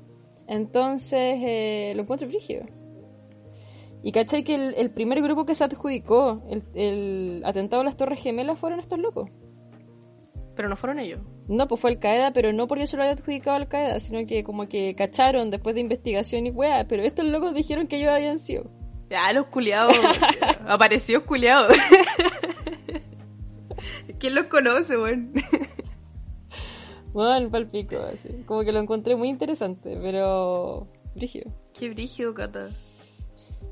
[0.47, 2.65] Entonces eh, lo encuentro frigio.
[4.01, 7.95] Y cachai que el, el primer grupo que se adjudicó el, el atentado a las
[7.95, 9.29] Torres Gemelas fueron estos locos.
[10.55, 11.19] Pero no fueron ellos.
[11.47, 14.25] No, pues fue Al Qaeda, pero no porque se lo haya adjudicado Al Qaeda, sino
[14.27, 16.87] que como que cacharon después de investigación y weá.
[16.87, 18.69] Pero estos locos dijeron que ellos habían sido.
[19.09, 19.95] Ya, los culiados.
[20.67, 21.75] Apareció culiados.
[24.19, 25.33] ¿Quién los conoce, weón?
[27.13, 28.43] Bueno, palpico, así.
[28.47, 30.87] Como que lo encontré muy interesante, pero.
[31.13, 31.43] Frigio.
[31.73, 32.69] Qué brígido, Cata.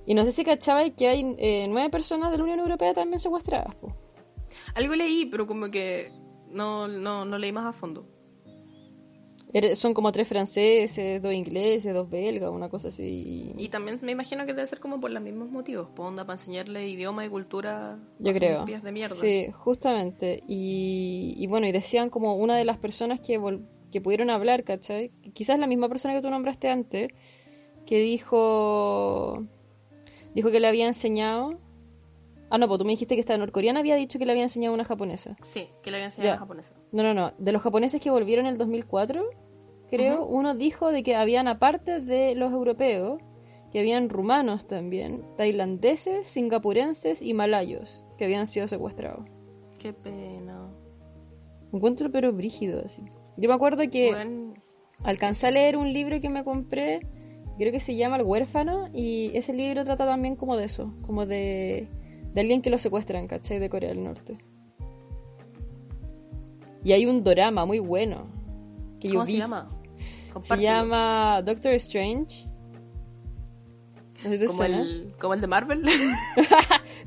[0.06, 3.20] Y no sé si cachabais que hay eh, nueve personas de la Unión Europea también
[3.20, 3.96] secuestradas, po.
[4.76, 6.12] Algo leí, pero como que
[6.52, 8.06] no, no, no leí más a fondo.
[9.76, 13.52] Son como tres franceses, dos ingleses, dos belgas, una cosa así.
[13.58, 16.36] Y también me imagino que debe ser como por los mismos motivos, por onda para
[16.40, 18.64] enseñarle idioma y cultura Yo creo.
[18.66, 19.16] de mierda.
[19.16, 20.42] Sí, justamente.
[20.48, 24.64] Y, y bueno, y decían como una de las personas que, vol- que pudieron hablar,
[24.64, 25.12] ¿cachai?
[25.34, 27.10] Quizás la misma persona que tú nombraste antes,
[27.86, 29.44] que dijo.
[30.34, 31.60] Dijo que le había enseñado.
[32.52, 34.74] Ah, no, pues tú me dijiste que esta norcoreana había dicho que le había enseñado
[34.76, 35.38] una japonesa.
[35.42, 36.34] Sí, que le había enseñado Ya.
[36.34, 36.72] en japonés.
[36.92, 37.32] No, no, no.
[37.40, 39.24] De los japoneses que volvieron en el 2004,
[39.90, 43.22] creo, uno dijo de que habían, aparte de los europeos,
[43.72, 49.26] que habían rumanos también, tailandeses, singapurenses y malayos que habían sido secuestrados.
[49.80, 50.70] Qué pena.
[51.74, 53.02] Encuentro pero brígido así.
[53.38, 54.62] Yo me acuerdo que Weón,
[55.04, 57.00] alcancé a leer un libro que me compré,
[57.58, 61.26] creo que se llama El huérfano, y ese libro trata también como de eso, como
[61.26, 61.88] de,
[62.34, 63.60] de alguien que lo secuestran, ¿cachai?
[63.60, 64.38] De Corea del Norte.
[66.84, 68.28] Y hay un drama muy bueno.
[69.00, 69.34] Que yo ¿Cómo vi.
[69.34, 69.70] se llama?
[70.42, 72.48] Se llama Doctor Strange.
[74.24, 74.82] No te como suena.
[74.82, 75.84] el, como el de Marvel.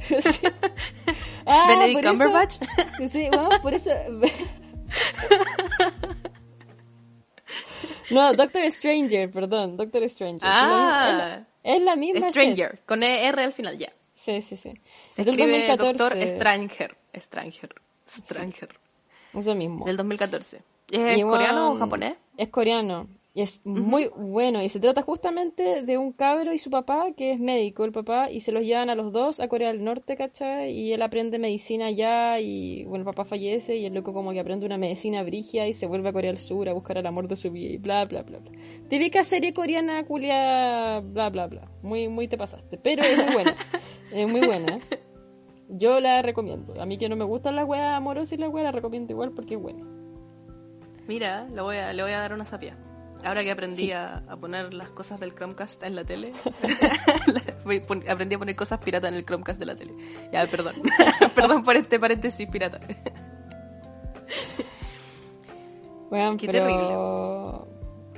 [0.00, 0.20] Sí.
[1.46, 2.54] Ah, Benedict eso- Cumberbatch.
[3.10, 3.90] Sí, bueno, por eso.
[8.10, 10.40] No, Doctor Stranger, perdón, Doctor Stranger.
[10.42, 11.40] Ah.
[11.62, 12.20] es la misma.
[12.20, 12.30] shit.
[12.30, 13.92] Stranger, con ER al final ya.
[14.24, 14.72] Sí, sí, sí.
[15.10, 15.98] Se del escribe 2014.
[15.98, 16.96] Doctor Stranger.
[17.14, 17.74] Stranger.
[18.08, 18.68] Stranger.
[19.34, 19.84] Eso mismo.
[19.84, 20.62] Del 2014.
[20.90, 22.14] ¿Es Y, coreano o bueno, japonés?
[22.38, 23.06] Es coreano.
[23.34, 24.62] Y es muy bueno.
[24.62, 28.30] Y se trata justamente de un cabro y su papá, que es médico, el papá,
[28.30, 30.70] y se los llevan a los dos a Corea del Norte, ¿cachai?
[30.70, 34.38] Y él aprende medicina allá y, bueno, el papá fallece y el loco como que
[34.38, 37.26] aprende una medicina brigia y se vuelve a Corea del Sur a buscar el amor
[37.26, 38.52] de su vida y bla, bla, bla, bla.
[38.88, 41.68] Típica serie coreana, culia, bla, bla, bla.
[41.82, 42.78] Muy, muy te pasaste.
[42.78, 43.56] Pero es muy buena.
[44.14, 44.78] es muy buena.
[45.68, 46.80] Yo la recomiendo.
[46.80, 49.32] A mí que no me gustan las weas amorosas y las weas la recomiendo igual
[49.32, 49.84] porque es buena.
[51.06, 52.76] Mira, le voy a, le voy a dar una sapia.
[53.24, 56.32] Ahora que aprendí a, a poner las cosas del Chromecast en la tele,
[58.08, 59.94] aprendí a poner cosas pirata en el Chromecast de la tele.
[60.32, 60.76] Ya, perdón.
[61.34, 62.80] perdón por este paréntesis pirata.
[66.38, 67.66] Qué pero...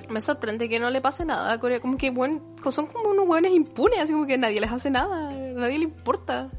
[0.08, 1.80] Me sorprende que no le pase nada a Corea.
[1.80, 5.30] Como que buen, son como unos hueones impunes, así como que nadie les hace nada,
[5.30, 6.50] nadie le importa.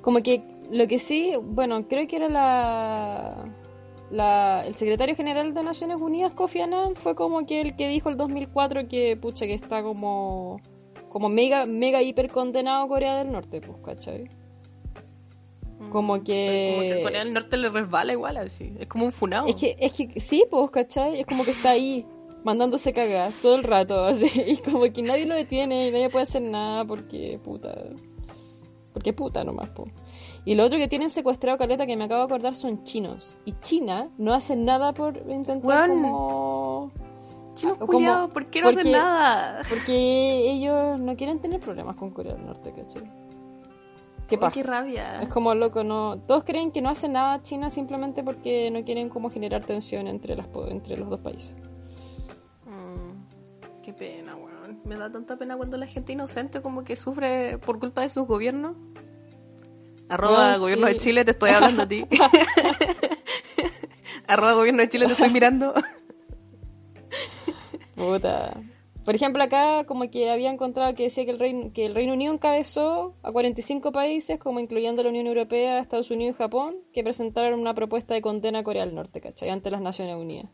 [0.00, 3.44] Como que lo que sí, bueno, creo que era la,
[4.10, 8.08] la el secretario general de Naciones Unidas, Kofi Annan, fue como que el que dijo
[8.08, 10.60] el 2004 que, pucha, que está como,
[11.08, 14.28] como mega, mega hiper condenado Corea del Norte, pues, ¿cachai?
[15.90, 16.72] Como que...
[16.74, 18.74] Como que Corea del Norte le resbala igual, así.
[18.78, 19.46] Es como un funado.
[19.46, 21.20] Es que, es que sí, pues, ¿cachai?
[21.20, 22.04] Es como que está ahí,
[22.44, 24.26] mandándose cagas todo el rato, así.
[24.46, 27.74] Y como que nadie lo detiene y nadie puede hacer nada porque, puta.
[28.92, 29.84] Porque puta nomás, po.
[30.44, 33.36] Y lo otro que tienen secuestrado, Caleta, que me acabo de acordar, son chinos.
[33.44, 36.02] Y China no hace nada por intentar Weón.
[36.02, 36.92] como...
[37.54, 39.62] Chinos culiados, ¿por qué no hacen nada?
[39.68, 43.02] Porque ellos no quieren tener problemas con Corea del Norte, ¿cachai?
[44.28, 44.52] ¿Qué pasa?
[44.52, 45.20] qué rabia.
[45.22, 46.18] Es como loco, no.
[46.20, 50.36] Todos creen que no hace nada China simplemente porque no quieren como generar tensión entre
[50.36, 51.52] las po- entre los dos países.
[53.88, 54.82] Qué pena, weón.
[54.84, 58.26] Me da tanta pena cuando la gente inocente como que sufre por culpa de sus
[58.26, 58.76] gobiernos.
[60.10, 60.92] Arroba gobierno sí.
[60.92, 62.04] de Chile, te estoy hablando a ti.
[64.26, 65.72] Arroba gobierno de Chile, te estoy mirando.
[67.96, 68.60] Puta.
[69.06, 72.12] Por ejemplo, acá como que había encontrado que decía que el Reino, que el Reino
[72.12, 77.02] Unido encabezó a 45 países, como incluyendo la Unión Europea, Estados Unidos y Japón, que
[77.02, 79.48] presentaron una propuesta de condena a Corea del Norte, ¿cachai?
[79.48, 80.50] Ante las Naciones Unidas.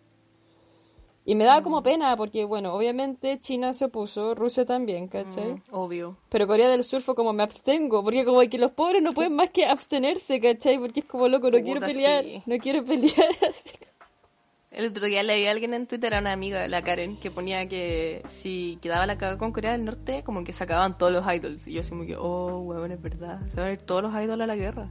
[1.26, 5.54] Y me daba como pena, porque, bueno, obviamente China se opuso, Rusia también, ¿cachai?
[5.54, 6.18] Mm, obvio.
[6.28, 9.34] Pero Corea del Sur fue como me abstengo, porque como que los pobres no pueden
[9.34, 10.78] más que abstenerse, ¿cachai?
[10.78, 12.42] Porque es como loco, no quiero Puta, pelear, sí.
[12.44, 13.14] no quiero pelear.
[14.70, 17.68] El otro día leí a alguien en Twitter, a una amiga, la Karen, que ponía
[17.68, 21.68] que si quedaba la cagada con Corea del Norte, como que sacaban todos los idols.
[21.68, 23.40] Y yo así como que, oh, weón, es verdad.
[23.48, 24.90] Se van a ir todos los idols a la guerra.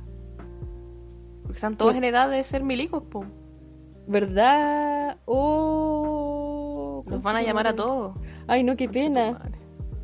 [1.41, 1.98] Porque están todos Sí.
[1.98, 3.26] en edad de ser milicos, po.
[4.08, 5.17] ¿Verdad?
[5.26, 5.92] Oh,
[7.06, 8.16] Los van a llamar a todos.
[8.48, 9.39] Ay, no, qué pena.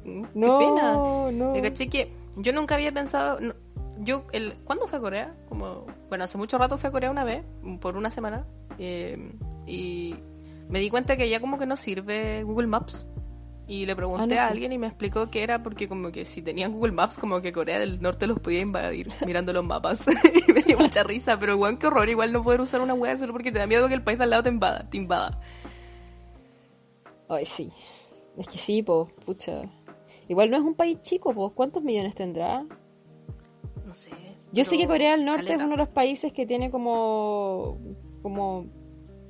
[0.05, 0.93] Mm, Qué No, pena.
[1.31, 1.51] no.
[1.53, 3.39] Me caché que yo nunca había pensado.
[3.39, 3.53] no,
[4.01, 5.35] yo, el, ¿Cuándo fui a Corea?
[5.49, 7.43] Como, bueno, hace mucho rato fui a Corea una vez,
[7.81, 8.45] por una semana.
[8.77, 9.33] eh,
[9.67, 10.15] y
[10.69, 13.05] me di cuenta que ya como que no sirve Google Maps.
[13.67, 14.51] Y le pregunté Ah, no, a pues.
[14.51, 17.51] alguien y me explicó que era porque como que si tenían Google Maps, como que
[17.53, 20.05] Corea del Norte los podía invadir mirando los mapas.
[20.47, 22.09] y me dio mucha risa, pero weón, qué horror.
[22.09, 24.23] Igual no poder usar una wea solo porque te da miedo que el país de
[24.23, 24.89] al lado te invada.
[24.89, 25.39] Te invada.
[27.29, 27.71] Ay, sí.
[28.37, 29.61] Es que sí, pues, pucha.
[30.27, 31.53] Igual no es un país chico, pues.
[31.53, 32.65] ¿Cuántos millones tendrá?
[33.85, 34.11] No sé.
[34.51, 35.63] Yo sé que Corea del Norte caleta.
[35.63, 37.77] es uno de los países que tiene como.
[38.23, 38.65] como.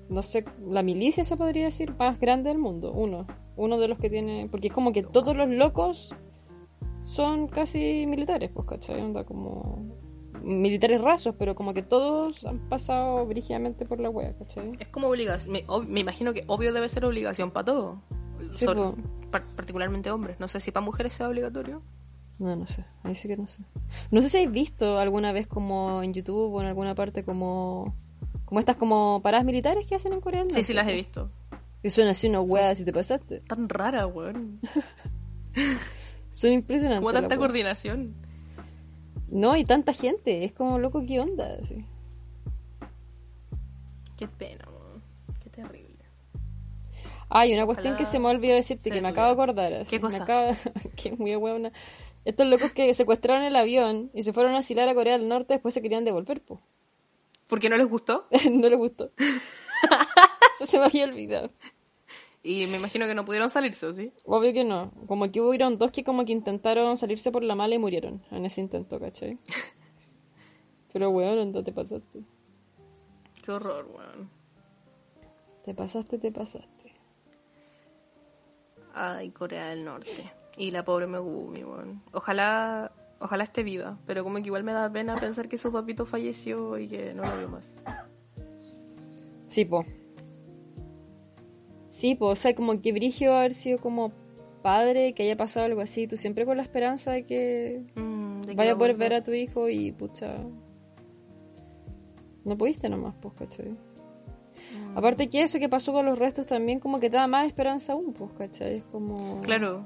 [0.08, 2.94] no sé, la milicia se podría decir, más grande del mundo.
[2.94, 3.28] Uno.
[3.58, 4.48] Uno de los que tiene.
[4.50, 6.16] Porque es como que todos los locos
[7.04, 9.02] son casi militares, pues, ¿cachai?
[9.02, 10.09] Onda como.
[10.42, 14.74] Militares rasos, pero como que todos han pasado brígidamente por la wea, ¿cachai?
[14.80, 15.52] Es como obligación.
[15.54, 18.00] Me, ob- me imagino que obvio debe ser obligación para todos.
[18.52, 18.66] Sí,
[19.32, 20.40] par- particularmente hombres.
[20.40, 21.82] No sé si para mujeres sea obligatorio.
[22.40, 22.86] No, no sé.
[23.04, 23.62] Ahí sí que no sé.
[24.12, 27.96] No sé si habéis visto alguna vez como en YouTube o en alguna parte como...
[28.46, 30.94] Como estas como paradas militares que hacen en Corea del Sí, Norte, sí las he
[30.94, 31.30] visto.
[31.84, 33.42] Y son así unas weas si te pasaste.
[33.42, 34.60] Tan rara, weón.
[36.32, 37.00] Son impresionantes.
[37.02, 38.16] Como tanta coordinación.
[39.32, 40.44] No, y tanta gente.
[40.44, 41.58] Es como loco, ¿qué onda?
[41.62, 41.86] Así.
[44.18, 44.66] Qué pena.
[45.44, 45.96] Qué terrible.
[47.30, 49.74] Ah, y una cuestión Ojalá que se me olvidó decirte, que me acabo de acordar.
[49.74, 50.24] así, ¿Qué me cosa?
[50.24, 50.56] acabo-
[50.96, 51.72] que es muy buena.
[52.26, 55.54] Estos locos que secuestraron el avión y se fueron a asilar a Corea del Norte,
[55.54, 56.60] después se querían devolver, po.
[57.48, 58.28] ¿Por qué no les gustó?
[58.52, 59.12] no les gustó.
[60.56, 61.52] Eso se me había olvidado.
[62.42, 64.14] Y me imagino que no pudieron salirse, ¿o ¿sí?
[64.24, 64.92] Obvio que no.
[65.08, 68.46] Como que hubieron dos que como que intentaron salirse por la mala y murieron en
[68.46, 69.38] ese intento, ¿cachai?
[70.94, 72.24] Pero bueno, no te pasaste.
[73.44, 74.30] Qué horror, weón.
[75.66, 76.96] Te pasaste, te pasaste.
[78.94, 80.32] Ay, Corea del Norte.
[80.58, 82.02] Y la pobre Megumi, weón.
[82.14, 86.06] Ojalá, ojalá esté viva, pero como que igual me da pena pensar que su papito
[86.06, 87.72] falleció y que no lo veo más.
[89.48, 89.86] Sí, po.
[92.00, 92.28] Sí, po.
[92.28, 94.14] O sea, como que Brigio haber sido como
[94.62, 96.08] padre, que haya pasado algo así.
[96.08, 99.22] Tú siempre con la esperanza de que Mm, de que vaya a poder ver a
[99.22, 100.38] tu hijo y pucha.
[102.46, 103.72] No pudiste nomás, pues, ¿cachai?
[103.72, 104.98] Mm.
[104.98, 107.92] Aparte que eso que pasó con los restos también como que te da más esperanza
[107.92, 108.78] aún, pues, ¿cachai?
[108.78, 109.42] Es como...
[109.42, 109.86] Claro.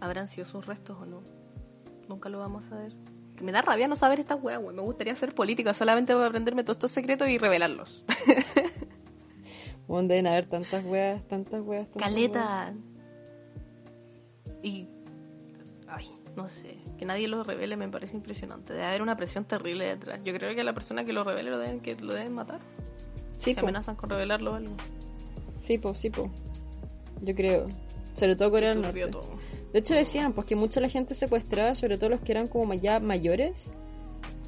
[0.00, 1.20] ¿Habrán sido sus restos o no?
[2.08, 2.94] Nunca lo vamos a ver.
[3.36, 4.76] Que me da rabia no saber estas weas, weón.
[4.76, 8.02] Me gustaría ser política solamente para aprenderme todos estos secretos y revelarlos.
[9.88, 12.14] Bueno, deben haber tantas weas, tantas weas, tantas weas.
[12.14, 12.74] Caleta.
[14.62, 14.86] Y.
[15.88, 16.76] Ay, no sé.
[16.98, 18.74] Que nadie lo revele me parece impresionante.
[18.74, 20.20] Debe haber una presión terrible detrás.
[20.24, 22.60] Yo creo que a la persona que lo revele lo deben, que lo deben matar.
[23.38, 23.66] Sí, Se po.
[23.66, 24.76] amenazan con revelarlo o algo.
[25.60, 26.30] Sí, po, sí, po.
[27.22, 27.68] Yo creo.
[28.14, 29.06] Sobre todo Corea del Norte.
[29.08, 29.28] todo.
[29.72, 32.74] De hecho decían, pues que mucha la gente secuestrada, sobre todo los que eran como
[32.74, 33.70] ya mayores,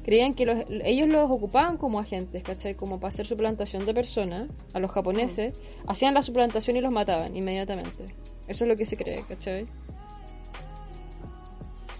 [0.03, 2.75] creían que los, ellos los ocupaban como agentes, ¿cachai?
[2.75, 7.35] Como para hacer suplantación de personas, a los japoneses, hacían la suplantación y los mataban
[7.35, 8.15] inmediatamente.
[8.47, 9.65] Eso es lo que se cree, ¿cachai?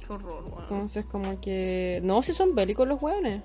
[0.05, 0.63] Qué horror, weón.
[0.63, 2.01] Entonces como que...
[2.03, 3.43] No, si son bélicos los hueones.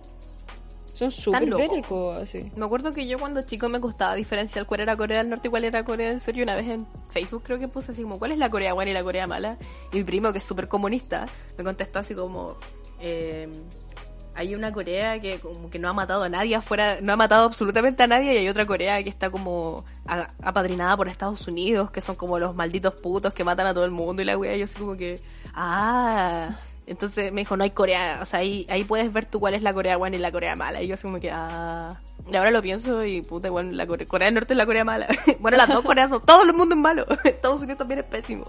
[0.95, 2.51] Son súper bélicos, así.
[2.57, 5.51] Me acuerdo que yo cuando chico me costaba diferenciar cuál era Corea del Norte y
[5.51, 6.35] cuál era Corea del Sur.
[6.35, 8.93] Y una vez en Facebook creo que puse así como, ¿cuál es la Corea buena
[8.93, 9.59] y la Corea mala?
[9.93, 11.27] Y mi primo, que es súper comunista,
[11.59, 12.57] me contestó así como,
[12.99, 13.47] eh,
[14.37, 17.45] hay una Corea que como que no ha matado a nadie afuera, no ha matado
[17.45, 22.01] absolutamente a nadie y hay otra Corea que está como apadrinada por Estados Unidos, que
[22.01, 24.57] son como los malditos putos que matan a todo el mundo y la wea.
[24.57, 25.21] Yo así como que,
[25.55, 26.51] ah...
[26.89, 29.63] Entonces me dijo, no hay Corea, o sea, ahí, ahí puedes ver tú cuál es
[29.65, 30.83] la Corea buena y la Corea mala.
[30.83, 31.99] Y yo así como que, ah...
[32.31, 34.85] Y ahora lo pienso y puta, bueno, la Corea, Corea del Norte es la Corea
[34.85, 35.07] mala.
[35.41, 37.07] bueno, las dos Coreas son, todo el mundo es malo.
[37.25, 38.47] Estados Unidos también es pésimo.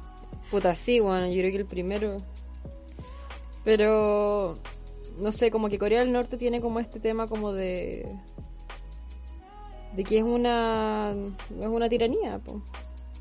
[0.50, 2.18] Puta, sí, bueno, yo creo que el primero.
[3.64, 4.58] Pero,
[5.18, 8.06] no sé, como que Corea del Norte tiene como este tema como de...
[9.94, 11.14] De que es una...
[11.60, 12.62] Es una tiranía, po.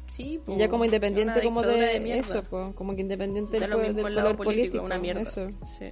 [0.07, 2.73] Sí, Y ya como independiente como de, eso, po.
[2.75, 4.43] Como que independiente del, poder político.
[4.43, 5.21] político, una mierda.
[5.21, 5.47] Eso.
[5.77, 5.91] Sí.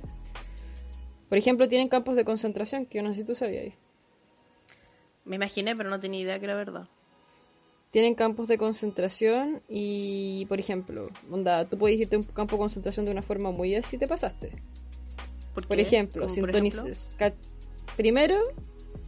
[1.30, 3.76] Por ejemplo, tienen campos de concentración, que yo no sé si tú sabías.
[5.26, 6.88] Me imaginé, pero no tenía idea que era verdad.
[7.92, 12.60] Tienen campos de concentración y, por ejemplo, onda, tú puedes irte a un campo de
[12.60, 14.52] concentración de una forma muy así, te pasaste.
[15.64, 17.34] ¿Por, ejemplo, por ca-
[17.96, 18.36] Primero,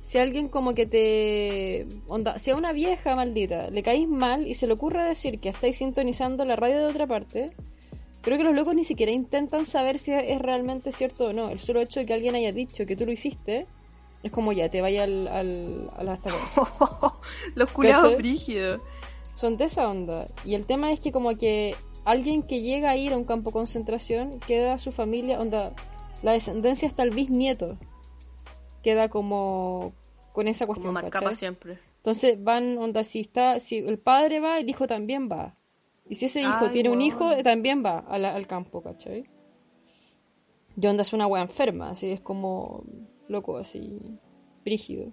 [0.01, 1.85] si alguien como que te.
[2.07, 5.49] Onda, si a una vieja maldita le caís mal y se le ocurre decir que
[5.49, 7.51] estáis sintonizando la radio de otra parte,
[8.21, 11.49] creo que los locos ni siquiera intentan saber si es realmente cierto o no.
[11.49, 13.65] El solo hecho de que alguien haya dicho que tú lo hiciste
[14.23, 16.29] es como ya, te vaya al, al, a hasta.
[17.55, 18.17] Los culiados ¿Cachai?
[18.17, 18.81] brígidos.
[19.35, 20.27] Son de esa onda.
[20.45, 23.49] Y el tema es que como que alguien que llega a ir a un campo
[23.49, 25.73] de concentración queda su familia, onda,
[26.23, 27.77] la descendencia hasta el bisnieto
[28.83, 29.93] queda como
[30.33, 30.93] con esa Como cuestión.
[30.93, 31.35] marcaba ¿cachai?
[31.39, 31.79] siempre.
[31.97, 35.55] Entonces van, onda, si está, si el padre va, el hijo también va.
[36.09, 38.81] Y si ese hijo Ay, tiene un hijo, eh, también va a la- al campo,
[38.81, 39.25] ¿cachai?
[40.79, 42.83] Y onda es una wea enferma, así es como
[43.27, 43.97] loco, así,
[44.63, 45.09] brígido.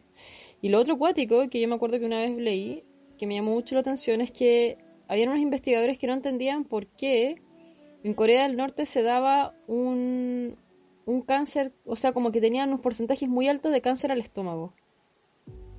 [0.60, 2.84] Y lo otro cuático, que yo me acuerdo que una vez leí,
[3.18, 6.86] que me llamó mucho la atención, es que habían unos investigadores que no entendían por
[6.86, 7.40] qué
[8.04, 10.56] en Corea del Norte se daba un,
[11.06, 14.72] un cáncer, o sea, como que tenían unos porcentajes muy altos de cáncer al estómago.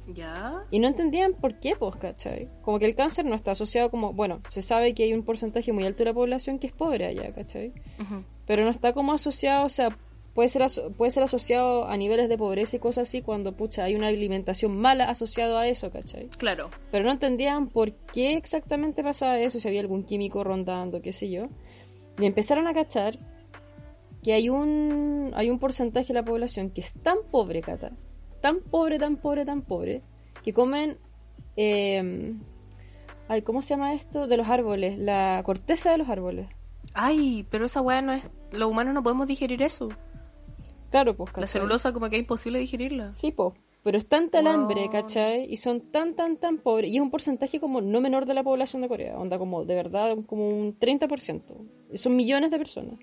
[0.07, 0.63] ¿Ya?
[0.69, 2.47] Y no entendían por qué, pues, ¿cachai?
[2.61, 5.73] Como que el cáncer no está asociado como, bueno, se sabe que hay un porcentaje
[5.73, 7.69] muy alto de la población que es pobre allá, ¿cachai?
[7.99, 8.23] Ujú.
[8.45, 9.97] Pero no está como asociado, o sea,
[10.35, 13.83] puede ser, aso- puede ser asociado a niveles de pobreza y cosas así cuando, pucha,
[13.85, 16.27] hay una alimentación mala asociado a eso, ¿cachai?
[16.37, 16.69] Claro.
[16.91, 21.31] Pero no entendían por qué exactamente pasaba eso, si había algún químico rondando, qué sé
[21.31, 21.45] yo.
[22.19, 23.17] Y empezaron a cachar
[24.25, 27.91] que hay un, hay un porcentaje de la población que es tan pobre, Cata,
[28.41, 30.01] tan pobre, tan pobre, tan pobre,
[30.43, 30.97] que comen...
[31.55, 32.33] eh,
[33.27, 34.25] ay, ¿Cómo se llama esto?
[34.25, 36.47] De los árboles, la corteza de los árboles.
[36.95, 38.23] Ay, pero esa weá no es.
[38.51, 39.89] Los humanos no podemos digerir eso.
[40.89, 41.47] Claro, pues, La ¿cachai?
[41.47, 43.13] celulosa, como que es imposible digerirla.
[43.13, 43.53] Sí, po.
[43.83, 44.89] Pero es tanta el hambre.
[44.91, 45.45] ¿cachai?
[45.53, 46.89] Y son tan, tan, tan pobres.
[46.89, 49.19] Y es un porcentaje como no menor de la población de Corea.
[49.19, 51.43] Onda como, de verdad, como un 30%.
[51.91, 52.99] Y Son millones de personas.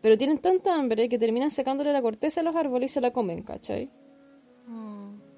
[0.00, 3.12] Pero tienen tanta hambre que terminan sacándole la corteza a los árboles y se la
[3.12, 3.90] comen, ¿cachai?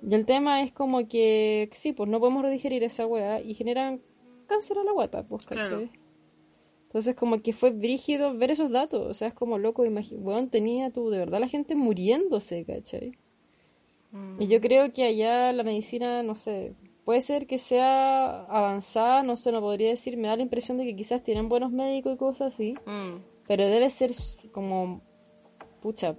[0.03, 4.01] Y el tema es como que, sí, pues no podemos digerir esa weá y generan
[4.47, 5.87] cáncer a la guata, pues, ¿cachai?
[5.87, 5.91] Claro.
[6.87, 10.91] Entonces como que fue brígido ver esos datos, o sea, es como loco, weón, tenía
[10.91, 13.13] tú de verdad la gente muriéndose, ¿cachai?
[14.41, 19.37] Y yo creo que allá la medicina, no sé, puede ser que sea avanzada, no
[19.37, 22.17] sé, no podría decir, me da la impresión de que quizás tienen buenos médicos y
[22.17, 23.30] cosas así, Mm.
[23.51, 24.13] Pero debe ser
[24.53, 25.03] como,
[25.83, 26.15] pucha,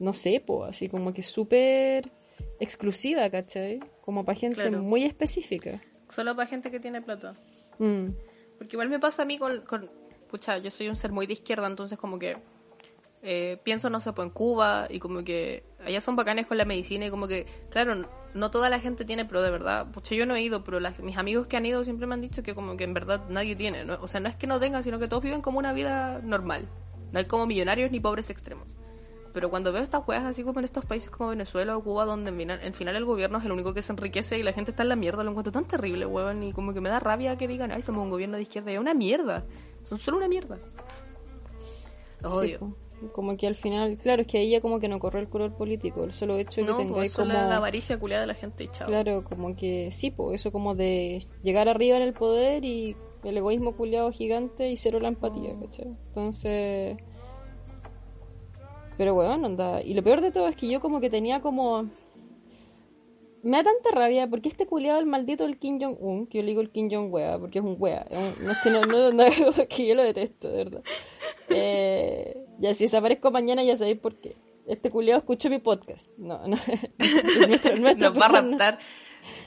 [0.00, 2.10] no sé, po, así como que súper
[2.58, 3.78] exclusiva, ¿cachai?
[4.00, 4.82] Como para gente Claro.
[4.82, 5.80] muy específica.
[6.08, 7.34] Solo para gente que tiene plata.
[7.78, 8.08] Mm,
[8.58, 9.88] Porque igual me pasa a mí con, con-
[10.28, 12.36] Pucha, yo soy un ser muy de izquierda, entonces como que...
[13.22, 16.64] eh, pienso, no sé, pues en Cuba y como que allá son bacanes con la
[16.64, 17.94] medicina y como que, claro,
[18.34, 20.98] no toda la gente tiene, pero de verdad, pucha, yo no he ido, pero las-
[21.00, 23.54] mis amigos que han ido siempre me han dicho que como que en verdad nadie
[23.56, 23.98] tiene, ¿no?
[24.00, 26.68] o sea, no es que no tengan, sino que todos viven como una vida normal,
[27.12, 28.66] no hay como millonarios ni pobres extremos.
[29.34, 32.30] Pero cuando veo estas weas así como en estos países como Venezuela o Cuba, donde
[32.30, 34.90] en final, el gobierno es el único que se enriquece y la gente está en
[34.90, 36.42] la mierda, lo encuentro tan terrible, weón.
[36.42, 38.70] Y como que me da rabia que digan, ay, somos un gobierno de izquierda.
[38.70, 39.46] Y es una mierda.
[39.84, 40.58] Son solo una mierda.
[42.20, 42.58] Los sí, odio.
[42.58, 42.76] po.
[43.12, 45.54] Como que al final, claro, es que ahí ya como que no corre el color
[45.56, 47.48] político, el solo hecho de que no, tengáis pues solo como...
[47.48, 48.86] la avaricia culiada de la gente chao.
[48.86, 53.36] Claro, como que sí, pues eso como de llegar arriba en el poder y el
[53.36, 55.88] egoísmo culiado gigante y cero la empatía, ¿cachai?
[56.08, 56.96] Entonces...
[58.98, 59.82] Pero bueno, onda.
[59.82, 61.88] Y lo peor de todo es que yo como que tenía como...
[63.42, 66.48] Me da tanta rabia porque este culiado, el maldito del Kim Jong-un, que yo le
[66.50, 69.10] digo el Kim Jong-wea, porque es un wea, es un- no es que no, no,
[69.10, 69.24] no,
[69.68, 70.82] que yo lo detesto, de verdad.
[71.48, 74.36] Eh, ya si desaparezco mañana ya sabéis por qué.
[74.66, 76.08] Este culiado escucha mi podcast.
[76.16, 76.56] No, no.
[77.48, 78.78] nuestro, nuestro Nos va a raptar.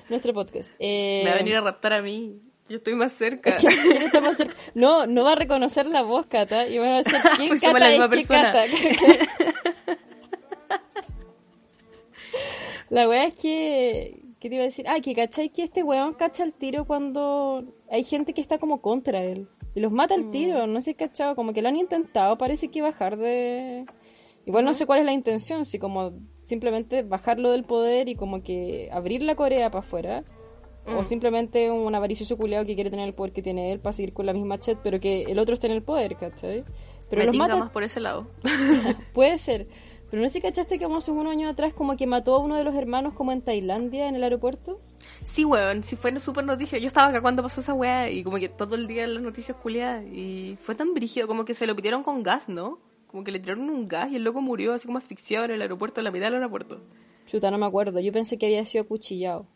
[0.09, 0.71] nuestro podcast.
[0.77, 2.41] Eh, Me va a venir a raptar a mí.
[2.67, 3.57] Yo estoy más cerca.
[3.57, 4.55] ¿quién- quién está más cerca?
[4.73, 7.79] No, no va a reconocer la voz, Cata, y va a decir quién Pues Cata
[7.79, 8.51] la misma es persona.
[8.51, 8.67] Cata.
[12.89, 14.21] la wea es que...
[14.39, 14.85] ¿Qué te iba a decir?
[14.87, 18.79] Ah, que cachai que este weón cacha el tiro cuando hay gente que está como
[18.79, 19.47] contra él.
[19.75, 20.19] Y los mata Mm.
[20.23, 23.85] al tiro, no sé si cachado, como que lo han intentado, parece que bajar de...
[24.47, 26.13] Igual no sé cuál es la intención, si como
[26.43, 30.23] simplemente bajarlo del poder y como que abrir la Corea para afuera.
[30.87, 31.03] O Mm.
[31.03, 34.27] simplemente un avaricioso culeado que quiere tener el poder que tiene él para seguir con
[34.27, 36.63] la misma chat, pero que el otro esté en el poder, ¿cachai?
[37.09, 38.27] Pero Me los mata, más por ese lado.
[39.13, 39.67] puede ser.
[40.11, 42.39] Pero no sé si cachaste que como hace unos años atrás como que mató a
[42.39, 44.79] uno de los hermanos como en Tailandia, en el aeropuerto.
[45.23, 46.77] Sí, weón, sí fue súper noticia.
[46.79, 49.23] Yo estaba acá cuando pasó esa weá y como que todo el día en las
[49.23, 50.05] noticias culiadas.
[50.05, 52.79] Y fue tan brígido, como que se lo pitieron con gas, ¿no?
[53.07, 55.61] Como que le tiraron un gas y el loco murió así como asfixiado en el
[55.61, 56.81] aeropuerto, en la mitad del aeropuerto.
[57.25, 57.99] Chuta, no me acuerdo.
[57.99, 59.47] Yo pensé que había sido acuchillado.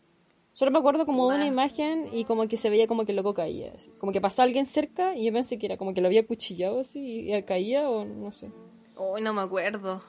[0.52, 3.16] Solo me acuerdo como de una imagen y como que se veía como que el
[3.16, 3.72] loco caía.
[3.74, 3.90] así.
[3.98, 6.80] Como que pasaba alguien cerca y yo pensé que era como que lo había acuchillado
[6.80, 8.50] así y caía o no sé.
[8.96, 10.02] Uy, no me acuerdo.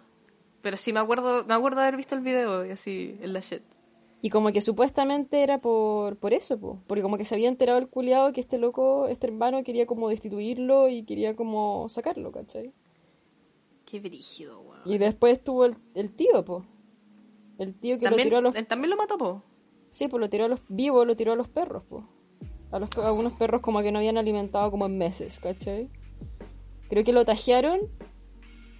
[0.61, 3.61] Pero sí me acuerdo, me acuerdo haber visto el video y así, en la shit.
[4.21, 6.79] Y como que supuestamente era por, por eso, po.
[6.85, 10.09] porque como que se había enterado el culiado que este loco, este hermano quería como
[10.09, 12.71] destituirlo y quería como sacarlo, ¿cachai?
[13.85, 14.81] Qué brígido, weón.
[14.85, 16.63] Y después estuvo el, el tío, po.
[17.57, 18.55] El tío que También, lo tiró a los...
[18.55, 19.41] él también lo mató, po.
[19.89, 22.07] Sí, pues lo tiró a los vivos, lo tiró a los perros, po.
[22.71, 25.89] A, los, a algunos perros como que no habían alimentado como en meses, ¿cachai?
[26.89, 27.81] Creo que lo tajearon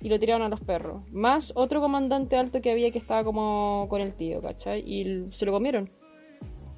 [0.01, 1.03] y lo tiraron a los perros.
[1.11, 4.81] Más otro comandante alto que había que estaba como con el tío, ¿cachai?
[4.85, 5.89] Y se lo comieron.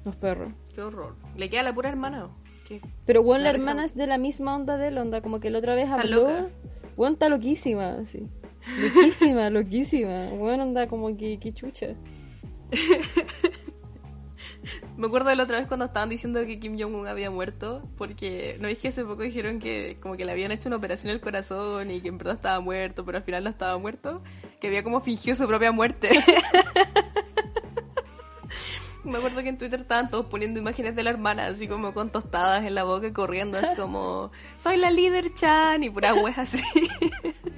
[0.04, 0.52] Los perros.
[0.74, 1.16] Qué horror.
[1.36, 2.28] Le queda la pura hermana.
[2.68, 2.80] ¿Qué?
[3.06, 5.58] Pero bueno, la hermana es de la misma onda de él, onda, como que la
[5.58, 6.16] otra vez Está habló.
[6.22, 6.48] loca.
[6.96, 8.28] Bueno, está loquísima, así.
[8.80, 10.28] Loquísima, loquísima.
[10.30, 11.94] Bueno, onda como que, que chucha.
[14.96, 18.56] Me acuerdo de la otra vez cuando estaban diciendo que Kim Jong-un había muerto, porque
[18.60, 21.20] no es que hace poco dijeron que como que le habían hecho una operación al
[21.20, 24.22] corazón y que en verdad estaba muerto, pero al final no estaba muerto,
[24.60, 26.10] que había como fingido su propia muerte.
[29.02, 32.10] Me acuerdo que en Twitter estaban todos poniendo imágenes de la hermana, así como con
[32.10, 36.34] tostadas en la boca y corriendo, así como, soy la líder Chan y pura wea
[36.38, 36.62] así.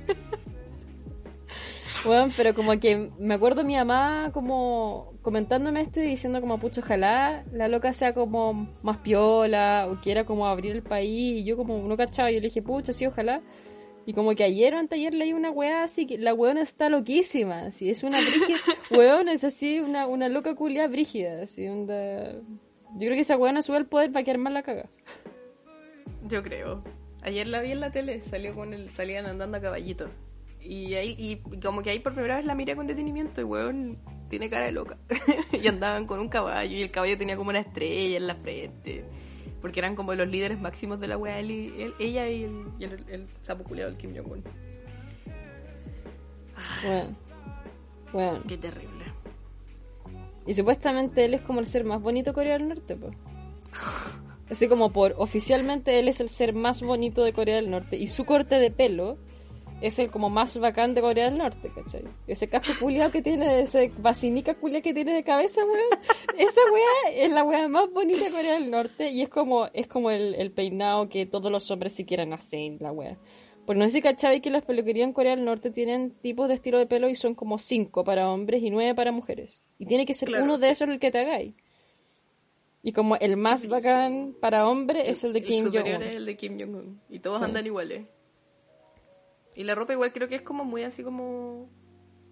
[2.06, 6.80] Bueno, pero como que me acuerdo mi mamá como comentándome esto y diciendo como, pucho,
[6.80, 11.56] ojalá la loca sea como más piola o quiera como abrir el país y yo
[11.56, 13.42] como no cachaba, yo le dije, pucha, sí, ojalá.
[14.06, 17.66] Y como que ayer o anteayer leí una weá así que la weona está loquísima,
[17.66, 18.58] así, es una brígida,
[18.90, 22.34] weón es así, una, una loca culia brígida, así, onda...
[22.92, 24.88] Yo creo que esa weona sube al poder para quedar mal la caga.
[26.28, 26.82] Yo creo.
[27.20, 30.08] Ayer la vi en la tele, salió con el, salían andando a caballito.
[30.68, 33.98] Y ahí, y como que ahí por primera vez la miré con detenimiento y weón,
[34.28, 34.98] tiene cara de loca.
[35.52, 39.04] y andaban con un caballo y el caballo tenía como una estrella en la frente.
[39.60, 42.84] Porque eran como los líderes máximos de la wea, él él- ella y el, y
[42.84, 44.44] el, el sapo culiao del Kim Jong-un.
[46.84, 47.16] Bueno.
[48.12, 48.40] Bueno.
[48.48, 49.04] Qué terrible.
[50.46, 53.16] Y supuestamente él es como el ser más bonito de Corea del Norte, pues.
[54.48, 57.96] Así como por oficialmente él es el ser más bonito de Corea del Norte.
[57.96, 59.18] Y su corte de pelo
[59.80, 62.04] es el como más bacán de Corea del Norte, ¿cachai?
[62.26, 65.78] Ese casco culiado que tiene, ese basinica culiada que tiene de cabeza, weón.
[66.38, 69.10] Esa weá es la weá más bonita de Corea del Norte.
[69.10, 72.80] Y es como, es como el, el peinado que todos los hombres si quieren hacer,
[72.80, 73.16] la weá.
[73.66, 76.54] Pues no sé si cachai que las peluquerías en Corea del Norte tienen tipos de
[76.54, 79.62] estilo de pelo y son como cinco para hombres y nueve para mujeres.
[79.78, 80.72] Y tiene que ser Claro, uno de sí.
[80.72, 81.54] esos el que te hagáis.
[82.82, 86.02] Y como el más bacán para hombre es el de Kim Jong-un.
[86.04, 87.00] es el de Kim Jong-un.
[87.10, 87.44] Y todos Sí.
[87.44, 88.06] andan iguales.
[89.56, 91.68] Y la ropa igual creo que es como muy así como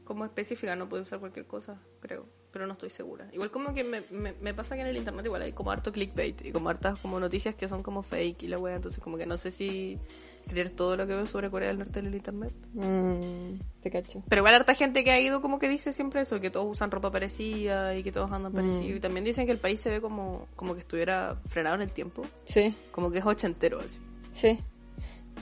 [0.04, 3.26] como específica, no puede usar cualquier cosa, creo, pero no estoy segura.
[3.32, 5.92] Igual como que me, me, me pasa que en el internet igual hay como harto
[5.92, 9.16] clickbait y como hartas como noticias que son como fake y la wea, entonces como
[9.16, 9.98] que no sé si
[10.46, 12.52] creer todo lo que veo sobre Corea del Norte en el internet.
[12.74, 14.22] Mm, te cacho.
[14.28, 16.90] Pero igual harta gente que ha ido como que dice siempre eso, que todos usan
[16.90, 18.56] ropa parecida y que todos andan Mm.
[18.56, 18.96] parecido.
[18.96, 21.92] Y también dicen que el país se ve como, como que estuviera frenado en el
[21.92, 24.00] tiempo, Sí, como que es ochentero así.
[24.32, 24.58] sí.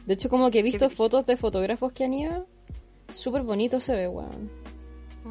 [0.07, 2.47] De hecho, como que he visto fotos de fotógrafos que han ido.
[3.09, 4.51] Súper bonito se ve, weón.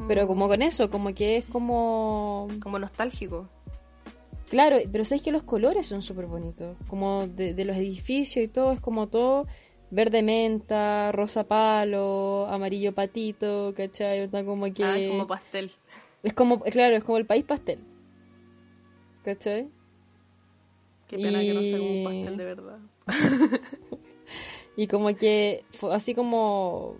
[0.08, 2.48] Pero como con eso, como que es como...
[2.62, 3.48] Como nostálgico.
[4.48, 6.76] Claro, pero sabéis que los colores son súper bonitos.
[6.88, 9.46] Como de, de los edificios y todo, es como todo
[9.90, 14.20] verde menta, rosa palo, amarillo patito, ¿cachai?
[14.20, 14.82] Está como que...
[14.82, 15.70] Ah, es como pastel.
[16.22, 17.78] Es como, claro, es como el país pastel.
[19.22, 19.68] ¿Cachai?
[21.08, 22.78] Qué pena que no sea como un pastel de verdad.
[24.76, 26.96] Y como que, así como,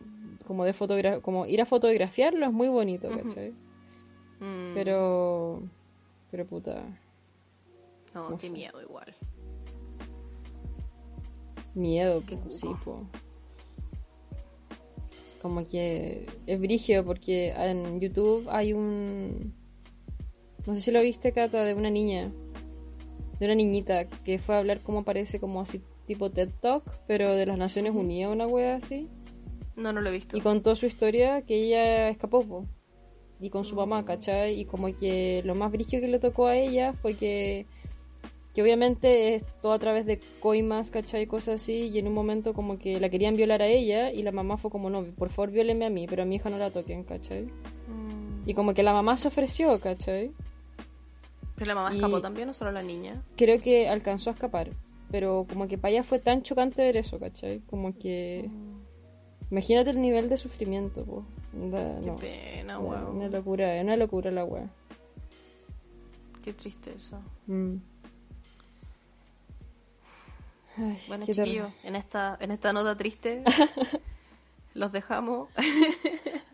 [0.46, 3.08] como de fotogra como ir a fotografiarlo es muy bonito.
[3.08, 3.52] ¿cachai?
[4.40, 5.62] Mm, Pero,
[6.30, 6.82] pero puta,
[8.14, 8.52] no, no qué sé.
[8.52, 9.14] miedo igual.
[11.74, 13.06] miedo, Qué sí, po.
[15.40, 19.54] Como que es brigio porque en YouTube hay un,
[20.66, 22.30] no sé si lo viste, Cata, de una niña,
[23.40, 27.34] de una niñita que fue a hablar como parece como así tipo TED Talk, pero
[27.34, 29.08] de las Naciones Unidas, una wea así.
[29.76, 30.36] No, no lo he visto.
[30.36, 32.66] Y contó su historia que ella escapó, po.
[33.40, 33.78] Y con su Mm.
[33.78, 34.60] mamá, ¿cachai?
[34.60, 37.66] Y como que lo más brígido que le tocó a ella fue que,
[38.54, 41.26] que obviamente es todo a través de coimas, ¿cachai?
[41.26, 41.88] Cosas así.
[41.92, 44.70] Y en un momento como que la querían violar a ella y la mamá fue
[44.70, 47.44] como, no, por favor viólenme a mí, pero a mi hija no la toquen, ¿cachai?
[47.44, 48.42] Mm.
[48.48, 50.30] Y como que la mamá se ofreció, ¿cachai?
[51.56, 53.22] ¿Pero la mamá y- escapó también o solo la niña?
[53.36, 54.70] Creo que alcanzó a escapar.
[55.12, 57.60] Pero como que para ella fue tan chocante ver eso, ¿cachai?
[57.70, 58.50] Como que...
[59.50, 61.24] Imagínate el nivel de sufrimiento, po.
[61.52, 61.58] Qué
[62.06, 62.16] no.
[62.16, 63.14] pena, Una- wow.
[63.16, 64.68] Una locura, es una locura la wea.
[66.42, 67.20] Qué tristeza.
[67.46, 67.76] Mm.
[70.78, 73.42] Ay, Bueno, chiquillos, en esta, en esta nota triste
[74.74, 75.50] los dejamos.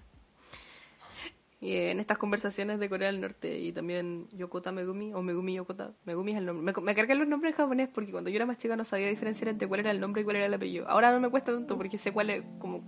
[1.61, 5.92] y en estas conversaciones de Corea del Norte y también Yokota Megumi o Megumi Yokota.
[6.04, 6.72] Megumi es el nombre.
[6.72, 9.09] Me, me cargan los nombres en japonés porque cuando yo era más chica no sabía
[9.09, 10.88] diferenciar entre cuál era el nombre y cuál era el apellido.
[10.88, 12.82] Ahora no me cuesta tanto porque sé cuál es, como,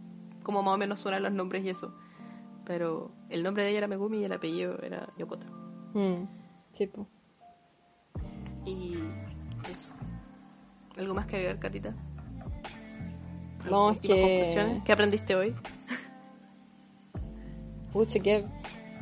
[0.45, 1.93] como más o menos suenan los nombres y eso.
[2.65, 5.47] Pero el nombre de ella era Megumi y el apellido era Yokota.
[5.95, 6.27] Mm,
[6.73, 7.09] Sí, po.
[8.65, 8.95] Y
[9.69, 9.89] eso.
[10.97, 11.95] ¿Algo más que agregar, Catita?
[13.69, 14.83] No, es que- conclusiones.
[14.85, 15.55] ¿Qué aprendiste hoy?
[17.93, 18.45] Pucha, que.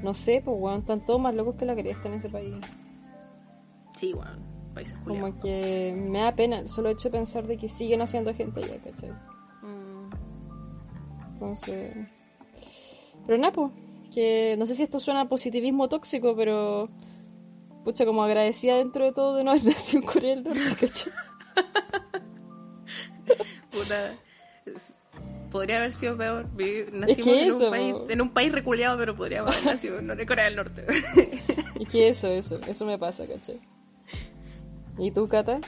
[0.02, 2.54] No sé, pues, weón, están todos más locos que la cresta en ese país.
[3.92, 4.36] Sí, bueno,
[4.74, 5.30] países culiados.
[5.30, 8.78] Como que me da pena solo hecho de pensar de que siguen haciendo gente allá,
[8.82, 9.10] ¿cachai?
[9.62, 10.10] Mm,
[11.32, 11.96] Entonces.
[13.26, 13.72] Pero nada, pues.
[14.14, 16.88] Que no sé si esto suena a positivismo tóxico, pero.
[17.84, 21.12] Pucha, como agradecida dentro de todo de no haber nacido en Corea del Norte, ¿cachai?
[23.70, 24.14] puta.
[24.66, 24.94] es-
[25.50, 26.46] Podría haber sido peor.
[26.92, 30.26] Nacimos que en, eso, un país, en un país reculeado, pero podríamos haber nacido en
[30.26, 30.84] Corea del Norte.
[31.80, 33.60] Y que eso, eso, eso me pasa, ¿cachai?
[34.98, 35.60] ¿Y tú, Cata?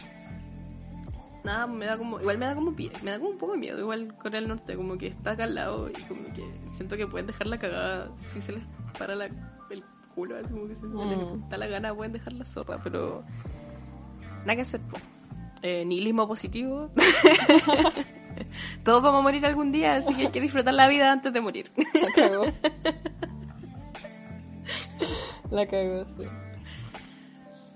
[1.45, 2.21] Nada, me da como.
[2.21, 3.79] Igual me da como pie- me da como un poco de miedo.
[3.79, 7.07] Igual Corea del Norte, como que está acá al lado y como que siento que
[7.07, 8.63] pueden dejar la cagada si se les
[8.99, 9.27] para la,
[9.71, 11.09] el culo, así como que si se Mm.
[11.11, 13.25] les da la gana pueden dejar la zorra, pero.
[14.41, 14.81] Nada que hacer.
[15.63, 16.91] Eh, nihilismo positivo.
[18.85, 21.41] Todos vamos a morir algún día, así que hay que disfrutar la vida antes de
[21.41, 21.71] morir.
[21.77, 22.45] La cagó.
[25.51, 26.23] La cagó, sí.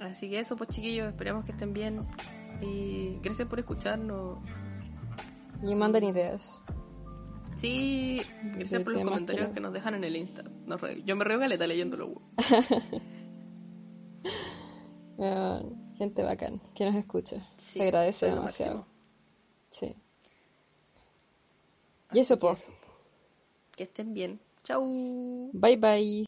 [0.01, 2.03] Así que eso, pues chiquillos, esperemos que estén bien.
[2.61, 4.39] Y gracias por escucharnos.
[5.63, 6.63] Y mandan ideas.
[7.57, 8.21] Sí,
[8.57, 10.43] gracias por los comentarios que- que nos dejan en el Insta.
[10.67, 12.21] Nos re- Yo me río caleta leyéndolo.
[15.17, 15.61] Ah,
[15.97, 17.37] gente bacán que nos escucha.
[17.57, 18.79] Sí, Se agradece demasiado.
[18.79, 18.87] máximo.
[19.71, 19.97] Sí.
[22.15, 22.71] Y eso, pues.
[23.77, 24.39] Que estén bien.
[24.63, 25.51] Chau.
[25.53, 26.27] Bye bye.